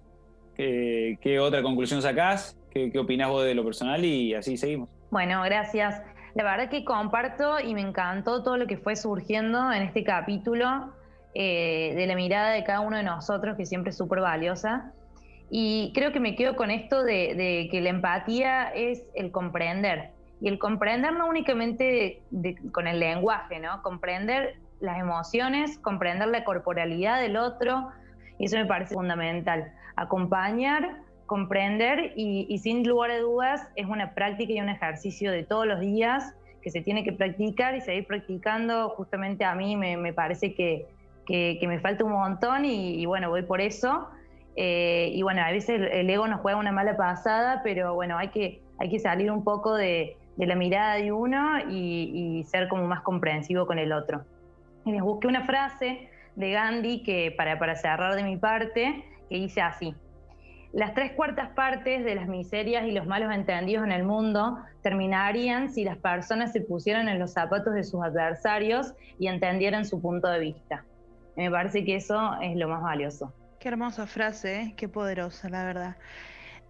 qué 0.54 1.40
otra 1.40 1.60
conclusión 1.60 2.02
sacás, 2.02 2.56
qué, 2.70 2.92
qué 2.92 2.98
opinás 2.98 3.30
vos 3.30 3.44
de 3.44 3.54
lo 3.54 3.64
personal 3.64 4.04
y 4.04 4.32
así 4.34 4.56
seguimos. 4.56 4.88
Bueno, 5.10 5.42
gracias. 5.42 6.02
La 6.34 6.44
verdad 6.44 6.70
que 6.70 6.84
comparto 6.84 7.58
y 7.58 7.74
me 7.74 7.80
encantó 7.80 8.44
todo 8.44 8.56
lo 8.58 8.68
que 8.68 8.76
fue 8.76 8.94
surgiendo 8.94 9.72
en 9.72 9.82
este 9.82 10.04
capítulo 10.04 10.92
de 11.34 12.04
la 12.06 12.14
mirada 12.14 12.50
de 12.50 12.62
cada 12.62 12.80
uno 12.80 12.98
de 12.98 13.02
nosotros, 13.02 13.56
que 13.56 13.66
siempre 13.66 13.90
es 13.90 13.96
súper 13.96 14.20
valiosa. 14.20 14.92
Y 15.54 15.92
creo 15.94 16.12
que 16.12 16.18
me 16.18 16.34
quedo 16.34 16.56
con 16.56 16.70
esto 16.70 17.04
de, 17.04 17.68
que 17.70 17.82
la 17.82 17.90
empatía 17.90 18.70
es 18.70 19.04
el 19.14 19.30
comprender. 19.30 20.12
Y 20.40 20.48
el 20.48 20.58
comprender 20.58 21.12
no 21.12 21.26
únicamente 21.26 22.22
con 22.72 22.86
el 22.86 22.98
lenguaje, 22.98 23.60
¿no? 23.60 23.82
Comprender 23.82 24.56
las 24.80 24.98
emociones, 24.98 25.76
comprender 25.76 26.28
la 26.28 26.44
corporalidad 26.44 27.20
del 27.20 27.36
otro, 27.36 27.90
y 28.38 28.46
eso 28.46 28.56
me 28.56 28.64
parece 28.64 28.94
fundamental. 28.94 29.74
Acompañar, 29.94 30.96
comprender 31.26 32.14
y, 32.16 32.58
sin 32.60 32.82
lugar 32.88 33.10
de 33.10 33.18
dudas 33.18 33.68
es 33.76 33.84
una 33.84 34.14
práctica 34.14 34.54
y 34.54 34.60
un 34.62 34.70
ejercicio 34.70 35.30
de 35.30 35.42
todos 35.42 35.66
los 35.66 35.80
días 35.80 36.34
que 36.62 36.70
se 36.70 36.80
tiene 36.80 37.04
que 37.04 37.12
practicar 37.12 37.76
y 37.76 37.82
seguir 37.82 38.06
practicando. 38.06 38.88
Justamente 38.88 39.44
a 39.44 39.54
mí 39.54 39.76
me, 39.76 40.14
parece 40.14 40.54
que, 40.54 40.86
que, 41.26 41.62
me 41.68 41.78
falta 41.78 42.04
un 42.04 42.12
montón 42.12 42.64
y 42.64 43.04
bueno, 43.04 43.28
voy 43.28 43.42
por 43.42 43.60
eso. 43.60 44.08
Eh, 44.56 45.10
y 45.14 45.22
bueno, 45.22 45.42
a 45.42 45.50
veces 45.50 45.80
el, 45.92 46.10
ego 46.10 46.28
nos 46.28 46.40
juega 46.40 46.58
una 46.58 46.72
mala 46.72 46.96
pasada, 46.96 47.62
pero 47.62 47.94
bueno, 47.94 48.18
hay 48.18 48.28
que, 48.28 48.62
hay 48.78 48.90
que 48.90 48.98
salir 48.98 49.30
un 49.30 49.44
poco 49.44 49.74
de, 49.74 50.16
la 50.36 50.54
mirada 50.54 50.96
de 50.96 51.12
uno 51.12 51.58
y, 51.70 52.44
ser 52.48 52.68
como 52.68 52.86
más 52.86 53.00
comprensivo 53.02 53.66
con 53.66 53.78
el 53.78 53.92
otro. 53.92 54.24
Y 54.84 54.92
les 54.92 55.02
busqué 55.02 55.28
una 55.28 55.44
frase 55.44 56.10
de 56.36 56.50
Gandhi 56.50 57.02
que 57.02 57.32
para, 57.36 57.58
para 57.58 57.76
cerrar 57.76 58.14
de 58.14 58.24
mi 58.24 58.36
parte, 58.36 59.04
que 59.28 59.36
dice 59.36 59.60
así, 59.60 59.94
las 60.72 60.94
tres 60.94 61.12
cuartas 61.12 61.50
partes 61.50 62.02
de 62.02 62.14
las 62.14 62.28
miserias 62.28 62.86
y 62.86 62.92
los 62.92 63.06
malos 63.06 63.32
entendidos 63.34 63.84
en 63.84 63.92
el 63.92 64.04
mundo 64.04 64.58
terminarían 64.82 65.70
si 65.70 65.84
las 65.84 65.98
personas 65.98 66.52
se 66.52 66.62
pusieran 66.62 67.08
en 67.08 67.18
los 67.18 67.32
zapatos 67.32 67.74
de 67.74 67.84
sus 67.84 68.02
adversarios 68.02 68.94
y 69.18 69.26
entendieran 69.26 69.84
su 69.84 70.00
punto 70.00 70.28
de 70.28 70.40
vista. 70.40 70.84
Me 71.36 71.50
parece 71.50 71.84
que 71.84 71.96
eso 71.96 72.36
es 72.40 72.56
lo 72.56 72.68
más 72.68 72.82
valioso. 72.82 73.34
Qué 73.62 73.68
hermosa 73.68 74.08
frase, 74.08 74.60
¿eh? 74.60 74.74
qué 74.76 74.88
poderosa, 74.88 75.48
la 75.48 75.62
verdad. 75.64 75.96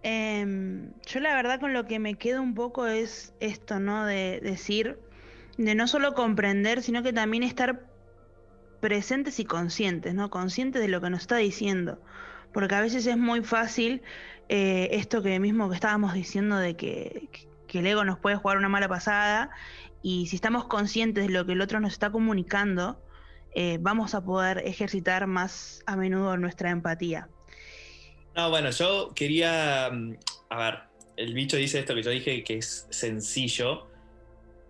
Em, 0.03 0.91
yo 1.07 1.21
la 1.21 1.33
verdad 1.33 1.59
con 1.59 1.73
lo 1.73 1.85
que 1.87 1.97
me 1.97 2.13
quedo 2.13 2.39
un 2.39 2.53
poco 2.53 2.85
es 2.85 3.33
esto, 3.39 3.79
¿no? 3.79 4.05
De 4.05 4.39
decir, 4.43 4.99
de 5.57 5.73
no 5.73 5.87
solo 5.87 6.13
comprender, 6.13 6.83
sino 6.83 7.01
que 7.01 7.11
también 7.11 7.41
estar 7.41 7.87
presentes 8.79 9.39
y 9.39 9.45
conscientes, 9.45 10.13
¿no? 10.13 10.29
Conscientes 10.29 10.83
de 10.83 10.87
lo 10.87 11.01
que 11.01 11.09
nos 11.09 11.21
está 11.21 11.37
diciendo. 11.37 11.99
Porque 12.51 12.75
a 12.75 12.81
veces 12.81 13.07
es 13.07 13.17
muy 13.17 13.41
fácil 13.41 14.03
eh, 14.47 14.89
esto 14.91 15.23
que 15.23 15.39
mismo 15.39 15.69
que 15.69 15.75
estábamos 15.75 16.13
diciendo 16.13 16.57
de 16.57 16.75
que, 16.75 17.27
que 17.65 17.79
el 17.79 17.87
ego 17.87 18.03
nos 18.03 18.19
puede 18.19 18.35
jugar 18.35 18.57
una 18.57 18.69
mala 18.69 18.87
pasada 18.87 19.49
y 20.03 20.27
si 20.27 20.35
estamos 20.35 20.65
conscientes 20.65 21.25
de 21.25 21.33
lo 21.33 21.43
que 21.47 21.53
el 21.53 21.61
otro 21.61 21.79
nos 21.79 21.93
está 21.93 22.11
comunicando, 22.11 23.01
eh, 23.55 23.77
vamos 23.79 24.15
a 24.15 24.23
poder 24.23 24.59
ejercitar 24.65 25.27
más 25.27 25.81
a 25.85 25.95
menudo 25.95 26.37
nuestra 26.37 26.69
empatía. 26.69 27.29
No, 28.35 28.49
bueno, 28.49 28.71
yo 28.71 29.11
quería, 29.13 29.89
mm, 29.91 30.15
a 30.49 30.57
ver, 30.57 30.79
el 31.17 31.33
bicho 31.33 31.57
dice 31.57 31.79
esto 31.79 31.93
que 31.93 32.03
yo 32.03 32.09
dije 32.09 32.43
que 32.43 32.57
es 32.57 32.87
sencillo. 32.89 33.87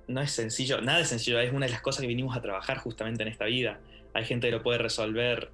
No 0.07 0.21
es 0.21 0.31
sencillo, 0.31 0.81
nada 0.81 0.99
es 0.99 1.07
sencillo, 1.07 1.39
es 1.39 1.53
una 1.53 1.65
de 1.65 1.71
las 1.71 1.81
cosas 1.81 2.01
que 2.01 2.07
vinimos 2.07 2.35
a 2.35 2.41
trabajar 2.41 2.77
justamente 2.77 3.23
en 3.23 3.29
esta 3.29 3.45
vida. 3.45 3.79
Hay 4.13 4.25
gente 4.25 4.47
que 4.47 4.51
lo 4.51 4.61
puede 4.61 4.77
resolver 4.79 5.51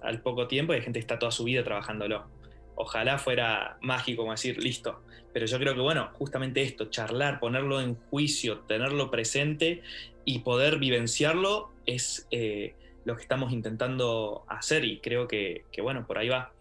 al 0.00 0.22
poco 0.22 0.48
tiempo 0.48 0.72
y 0.72 0.76
hay 0.76 0.82
gente 0.82 0.98
que 0.98 1.02
está 1.02 1.18
toda 1.18 1.30
su 1.30 1.44
vida 1.44 1.62
trabajándolo. 1.62 2.26
Ojalá 2.74 3.18
fuera 3.18 3.78
mágico 3.80 4.22
como 4.22 4.32
decir, 4.32 4.62
listo. 4.62 5.02
Pero 5.32 5.46
yo 5.46 5.58
creo 5.58 5.74
que, 5.74 5.80
bueno, 5.80 6.10
justamente 6.14 6.62
esto, 6.62 6.86
charlar, 6.86 7.40
ponerlo 7.40 7.80
en 7.80 7.94
juicio, 7.94 8.60
tenerlo 8.60 9.10
presente 9.10 9.82
y 10.24 10.40
poder 10.40 10.78
vivenciarlo 10.78 11.72
es 11.86 12.26
eh, 12.30 12.74
lo 13.04 13.16
que 13.16 13.22
estamos 13.22 13.52
intentando 13.52 14.44
hacer 14.48 14.84
y 14.84 15.00
creo 15.00 15.28
que, 15.28 15.64
bueno, 15.82 16.06
por 16.06 16.18
ahí 16.18 16.28
va. 16.28 16.52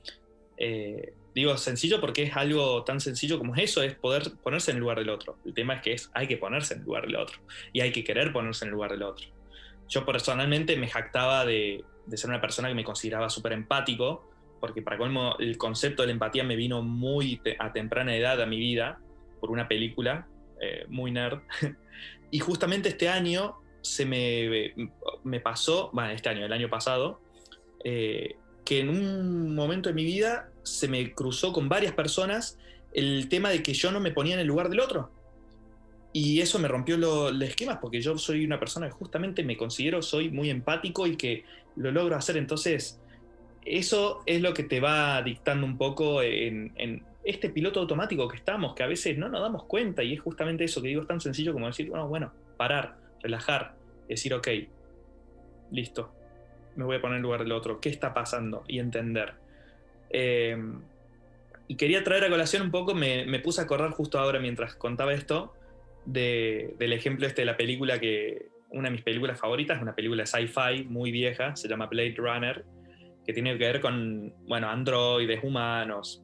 Eh, 0.57 1.13
digo 1.33 1.57
sencillo 1.57 2.01
porque 2.01 2.23
es 2.23 2.35
algo 2.35 2.83
tan 2.83 2.99
sencillo 2.99 3.37
como 3.37 3.55
es 3.55 3.63
eso, 3.63 3.81
es 3.83 3.95
poder 3.95 4.31
ponerse 4.43 4.71
en 4.71 4.77
el 4.77 4.81
lugar 4.81 4.99
del 4.99 5.09
otro. 5.09 5.37
El 5.45 5.53
tema 5.53 5.75
es 5.75 5.81
que 5.81 5.93
es, 5.93 6.11
hay 6.13 6.27
que 6.27 6.37
ponerse 6.37 6.73
en 6.73 6.81
el 6.81 6.85
lugar 6.85 7.05
del 7.05 7.15
otro 7.15 7.39
y 7.73 7.81
hay 7.81 7.91
que 7.91 8.03
querer 8.03 8.31
ponerse 8.31 8.65
en 8.65 8.69
el 8.69 8.73
lugar 8.73 8.91
del 8.91 9.03
otro. 9.03 9.27
Yo 9.87 10.05
personalmente 10.05 10.77
me 10.77 10.87
jactaba 10.87 11.45
de, 11.45 11.83
de 12.05 12.17
ser 12.17 12.29
una 12.29 12.41
persona 12.41 12.67
que 12.67 12.75
me 12.75 12.83
consideraba 12.83 13.29
súper 13.29 13.53
empático, 13.53 14.30
porque 14.61 14.81
para 14.81 14.97
colmo 14.97 15.35
el 15.39 15.57
concepto 15.57 16.03
de 16.03 16.07
la 16.07 16.13
empatía 16.13 16.45
me 16.45 16.55
vino 16.55 16.81
muy 16.81 17.41
a 17.59 17.73
temprana 17.73 18.15
edad 18.15 18.41
a 18.41 18.45
mi 18.45 18.59
vida 18.59 18.99
por 19.41 19.51
una 19.51 19.67
película 19.67 20.27
eh, 20.61 20.85
muy 20.87 21.11
nerd. 21.11 21.39
y 22.31 22.39
justamente 22.39 22.87
este 22.87 23.09
año 23.09 23.57
se 23.81 24.05
me, 24.05 24.73
me, 25.23 25.39
pasó, 25.39 25.89
bueno, 25.91 26.11
este 26.11 26.29
año, 26.29 26.45
el 26.45 26.53
año 26.53 26.69
pasado, 26.69 27.19
eh, 27.83 28.35
que 28.63 28.79
en 28.79 28.89
un 28.89 29.55
momento 29.55 29.89
de 29.89 29.95
mi 29.95 30.05
vida 30.05 30.51
se 30.61 30.87
me 30.87 31.13
cruzó 31.13 31.51
con 31.51 31.67
varias 31.67 31.93
personas 31.93 32.59
el 32.93 33.27
tema 33.27 33.49
de 33.49 33.63
que 33.63 33.73
yo 33.73 33.91
no 33.91 33.99
me 33.99 34.11
ponía 34.11 34.35
en 34.35 34.41
el 34.41 34.47
lugar 34.47 34.69
del 34.69 34.79
otro. 34.79 35.11
Y 36.13 36.41
eso 36.41 36.59
me 36.59 36.67
rompió 36.67 36.97
los 36.97 37.41
esquemas 37.41 37.79
porque 37.81 37.99
yo 37.99 38.17
soy 38.19 38.45
una 38.45 38.59
persona 38.59 38.87
que 38.87 38.93
justamente 38.93 39.43
me 39.43 39.57
considero, 39.57 40.03
soy 40.03 40.29
muy 40.29 40.51
empático 40.51 41.07
y 41.07 41.15
que 41.15 41.45
lo 41.75 41.91
logro 41.91 42.15
hacer. 42.15 42.37
Entonces, 42.37 43.00
eso 43.65 44.21
es 44.25 44.41
lo 44.41 44.53
que 44.53 44.63
te 44.63 44.79
va 44.79 45.21
dictando 45.21 45.65
un 45.65 45.77
poco 45.77 46.21
en, 46.21 47.03
este 47.23 47.49
piloto 47.49 47.79
automático 47.79 48.27
que 48.27 48.37
estamos, 48.37 48.73
que 48.73 48.81
a 48.81 48.87
veces 48.87 49.17
no 49.17 49.29
nos 49.29 49.41
damos 49.41 49.65
cuenta 49.65 50.03
y 50.03 50.13
es 50.13 50.19
justamente 50.19 50.63
eso 50.63 50.81
que 50.81 50.87
digo, 50.87 51.01
es 51.01 51.07
tan 51.07 51.21
sencillo 51.21 51.53
como 51.53 51.67
decir, 51.67 51.87
bueno, 51.87 52.07
bueno, 52.07 52.33
parar, 52.57 52.97
relajar, 53.21 53.75
decir, 54.09 54.33
ok, 54.33 54.47
listo, 55.71 56.11
me 56.75 56.83
voy 56.83 56.95
a 56.95 57.01
poner 57.01 57.17
en 57.17 57.23
lugar 57.23 57.41
del 57.41 57.51
otro, 57.51 57.79
¿qué 57.79 57.89
está 57.89 58.13
pasando? 58.13 58.63
Y 58.67 58.79
entender. 58.79 59.33
Eh, 60.09 60.57
y 61.67 61.75
quería 61.75 62.03
traer 62.03 62.25
a 62.25 62.29
colación 62.29 62.63
un 62.63 62.71
poco, 62.71 62.93
me, 62.93 63.39
puse 63.39 63.61
a 63.61 63.63
acordar 63.63 63.91
justo 63.91 64.19
ahora 64.19 64.39
mientras 64.39 64.75
contaba 64.75 65.13
esto, 65.13 65.53
del 66.05 66.91
ejemplo 66.91 67.25
este 67.27 67.43
de 67.43 67.45
la 67.45 67.55
película 67.55 67.97
que, 67.97 68.49
una 68.71 68.89
de 68.89 68.91
mis 68.91 69.03
películas 69.03 69.39
favoritas, 69.39 69.81
una 69.81 69.95
película 69.95 70.25
sci-fi 70.25 70.83
muy 70.83 71.11
vieja, 71.11 71.55
se 71.55 71.69
llama 71.69 71.85
Blade 71.85 72.15
Runner, 72.17 72.65
que 73.25 73.33
tiene 73.33 73.57
que 73.57 73.65
ver 73.65 73.81
con, 73.81 74.33
bueno, 74.47 74.69
androides, 74.69 75.43
humanos, 75.43 76.23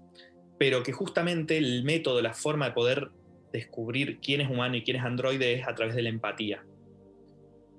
pero 0.57 0.83
que 0.83 0.91
justamente 0.91 1.57
el 1.57 1.83
método, 1.83 2.21
la 2.21 2.33
forma 2.33 2.67
de 2.67 2.71
poder 2.71 3.09
descubrir 3.53 4.19
quién 4.19 4.41
es 4.41 4.49
humano 4.49 4.75
y 4.75 4.83
quién 4.83 4.97
es 4.97 5.03
androide 5.03 5.53
es 5.53 5.67
a 5.67 5.75
través 5.75 5.95
de 5.95 6.01
la 6.01 6.09
empatía. 6.09 6.63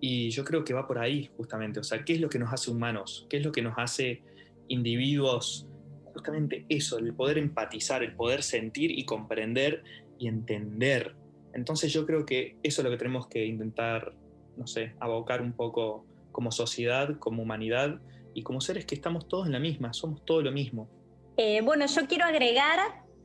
Y 0.01 0.31
yo 0.31 0.45
creo 0.45 0.65
que 0.65 0.75
va 0.75 0.87
por 0.87 0.99
ahí 0.99 1.29
justamente, 1.37 1.81
o 1.81 1.85
sea, 1.85 2.05
¿qué 2.05 2.15
es 2.15 2.21
lo 2.21 2.29
que 2.29 2.39
nos 2.39 2.53
hace 2.53 2.71
humanos? 2.71 3.27
¿Qué 3.29 3.39
es 3.39 3.45
lo 3.45 3.51
que 3.51 3.63
nos 3.63 3.75
hace 3.77 4.23
individuos? 4.69 5.67
Justamente 6.13 6.65
eso, 6.69 6.99
el 6.99 7.13
poder 7.15 7.39
empatizar, 7.39 8.03
el 8.03 8.15
poder 8.15 8.43
sentir 8.43 8.93
y 8.93 9.05
comprender 9.05 9.83
y 10.19 10.29
entender. 10.29 11.17
Entonces 11.53 11.93
yo 11.93 12.07
creo 12.07 12.25
que 12.25 12.57
eso 12.63 12.81
es 12.81 12.85
lo 12.85 12.91
que 12.91 12.97
tenemos 12.97 13.27
que 13.27 13.45
intentar 13.45 14.15
no 14.59 14.67
sé, 14.67 14.93
abocar 15.01 15.41
un 15.41 15.53
poco 15.53 16.05
como 16.33 16.51
sociedad, 16.51 17.17
como 17.19 17.43
humanidad 17.43 18.01
y 18.35 18.43
como 18.43 18.61
seres 18.61 18.87
que 18.87 18.95
estamos 18.95 19.29
todos 19.29 19.47
en 19.47 19.53
la 19.53 19.59
misma, 19.59 19.93
somos 19.93 20.25
todo 20.25 20.43
lo 20.43 20.53
mismo. 20.53 20.89
Eh, 21.37 21.61
bueno, 21.63 21.87
yo 21.87 22.07
quiero 22.07 22.25
agregar 22.25 22.79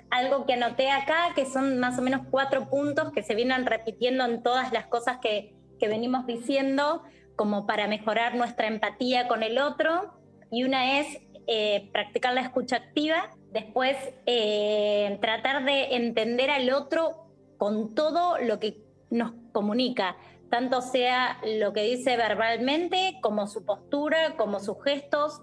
algo 0.10 0.46
que 0.46 0.54
anoté 0.54 0.92
acá, 0.92 1.34
que 1.36 1.46
son 1.46 1.80
más 1.80 1.98
o 1.98 2.02
menos 2.02 2.22
cuatro 2.30 2.70
puntos 2.70 3.12
que 3.12 3.24
se 3.24 3.34
vienen 3.34 3.66
repitiendo 3.66 4.26
en 4.26 4.44
todas 4.44 4.72
las 4.72 4.86
cosas 4.88 5.18
que, 5.20 5.56
que 5.80 5.88
venimos 5.88 6.28
diciendo, 6.28 7.04
como 7.36 7.66
para 7.66 7.88
mejorar 7.88 8.36
nuestra 8.36 8.68
empatía 8.68 9.28
con 9.28 9.42
el 9.42 9.58
otro. 9.58 10.14
Y 10.52 10.64
una 10.64 11.00
es 11.00 11.20
eh, 11.48 11.90
practicar 11.92 12.34
la 12.34 12.42
escucha 12.42 12.78
activa, 12.78 13.32
después 13.52 13.98
eh, 14.26 15.18
tratar 15.22 15.66
de 15.66 15.96
entender 15.96 16.50
al 16.50 16.72
otro 16.72 17.28
con 17.58 17.94
todo 17.96 18.38
lo 18.40 18.60
que 18.60 18.78
nos 19.10 19.34
comunica, 19.52 20.16
tanto 20.54 20.82
sea 20.82 21.40
lo 21.58 21.74
que 21.74 21.82
dice 21.82 22.16
verbalmente, 22.16 23.18
como 23.24 23.48
su 23.48 23.66
postura, 23.66 24.36
como 24.38 24.60
sus 24.60 24.84
gestos. 24.84 25.42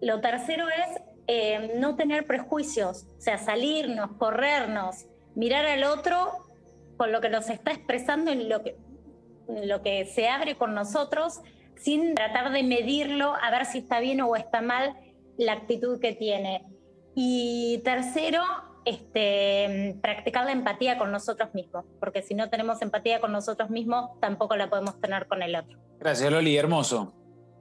Lo 0.00 0.20
tercero 0.20 0.66
es 0.68 1.00
eh, 1.28 1.76
no 1.78 1.94
tener 1.94 2.26
prejuicios, 2.26 3.06
o 3.16 3.20
sea, 3.20 3.38
salirnos, 3.38 4.16
corrernos, 4.18 5.06
mirar 5.36 5.64
al 5.64 5.84
otro 5.84 6.48
con 6.96 7.12
lo 7.12 7.20
que 7.20 7.28
nos 7.28 7.48
está 7.48 7.70
expresando 7.70 8.32
en 8.32 8.48
lo 8.48 8.64
que, 8.64 8.78
lo 9.46 9.80
que 9.80 10.06
se 10.06 10.28
abre 10.28 10.56
con 10.56 10.74
nosotros, 10.74 11.40
sin 11.76 12.16
tratar 12.16 12.50
de 12.50 12.64
medirlo, 12.64 13.32
a 13.40 13.52
ver 13.52 13.64
si 13.64 13.78
está 13.78 14.00
bien 14.00 14.22
o 14.22 14.34
está 14.34 14.60
mal 14.60 14.96
la 15.38 15.52
actitud 15.52 16.00
que 16.00 16.14
tiene. 16.14 16.66
Y 17.14 17.80
tercero, 17.84 18.42
este, 18.86 19.98
practicar 20.00 20.46
la 20.46 20.52
empatía 20.52 20.96
con 20.96 21.12
nosotros 21.12 21.52
mismos, 21.52 21.84
porque 22.00 22.22
si 22.22 22.34
no 22.34 22.48
tenemos 22.48 22.80
empatía 22.80 23.20
con 23.20 23.32
nosotros 23.32 23.68
mismos, 23.68 24.10
tampoco 24.20 24.56
la 24.56 24.70
podemos 24.70 24.98
tener 25.00 25.26
con 25.26 25.42
el 25.42 25.54
otro. 25.56 25.78
Gracias, 25.98 26.30
Loli, 26.30 26.56
hermoso. 26.56 27.12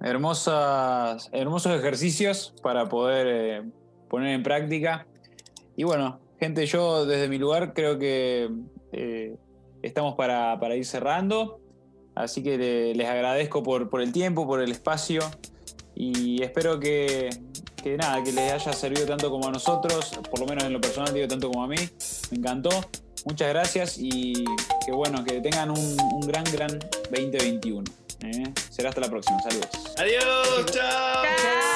Hermosas, 0.02 1.30
hermosos 1.34 1.78
ejercicios 1.78 2.54
para 2.62 2.88
poder 2.88 3.28
eh, 3.28 3.64
poner 4.10 4.36
en 4.36 4.44
práctica. 4.44 5.08
Y 5.76 5.84
bueno, 5.84 6.20
gente, 6.40 6.66
yo 6.68 7.06
desde 7.06 7.28
mi 7.28 7.38
lugar 7.38 7.74
creo 7.74 7.98
que 7.98 8.50
eh, 8.94 9.36
estamos 9.82 10.16
para, 10.16 10.60
para, 10.60 10.76
ir 10.76 10.86
cerrando. 10.86 11.60
Así 12.14 12.44
que 12.44 12.94
les 12.96 13.10
agradezco 13.10 13.64
por, 13.64 13.90
por 13.90 14.02
el 14.02 14.14
tiempo, 14.14 14.46
por 14.48 14.62
el 14.62 14.72
espacio 14.72 15.22
y 15.96 16.44
espero 16.44 16.80
que, 16.80 17.30
que 17.86 17.98
nada, 17.98 18.24
que 18.24 18.32
les 18.32 18.52
haya 18.52 18.74
servido 18.74 19.06
tanto 19.06 19.30
como 19.30 19.48
a 19.48 19.52
nosotros, 19.52 20.17
por 20.32 20.39
lo 20.39 20.48
menos 20.48 20.63
en 20.63 20.74
lo 20.74 20.82
personal 20.82 21.13
digo 21.13 21.28
tanto 21.28 21.52
como 21.52 21.63
a 21.63 21.67
mí. 21.67 21.78
Me 22.32 22.38
encantó. 22.39 22.71
Muchas 23.26 23.50
gracias 23.50 23.98
y 24.00 24.43
que 24.84 24.91
bueno, 24.91 25.24
que 25.24 25.39
tengan 25.39 25.69
un, 25.69 26.21
gran, 26.21 26.43
gran 26.45 26.80
2021. 27.12 27.84
¿eh? 28.24 28.54
Será 28.71 28.89
hasta 28.89 29.02
la 29.02 29.10
próxima. 29.10 29.39
Saludos. 29.39 29.69
Adiós. 29.98 30.65
chao. 30.71 31.75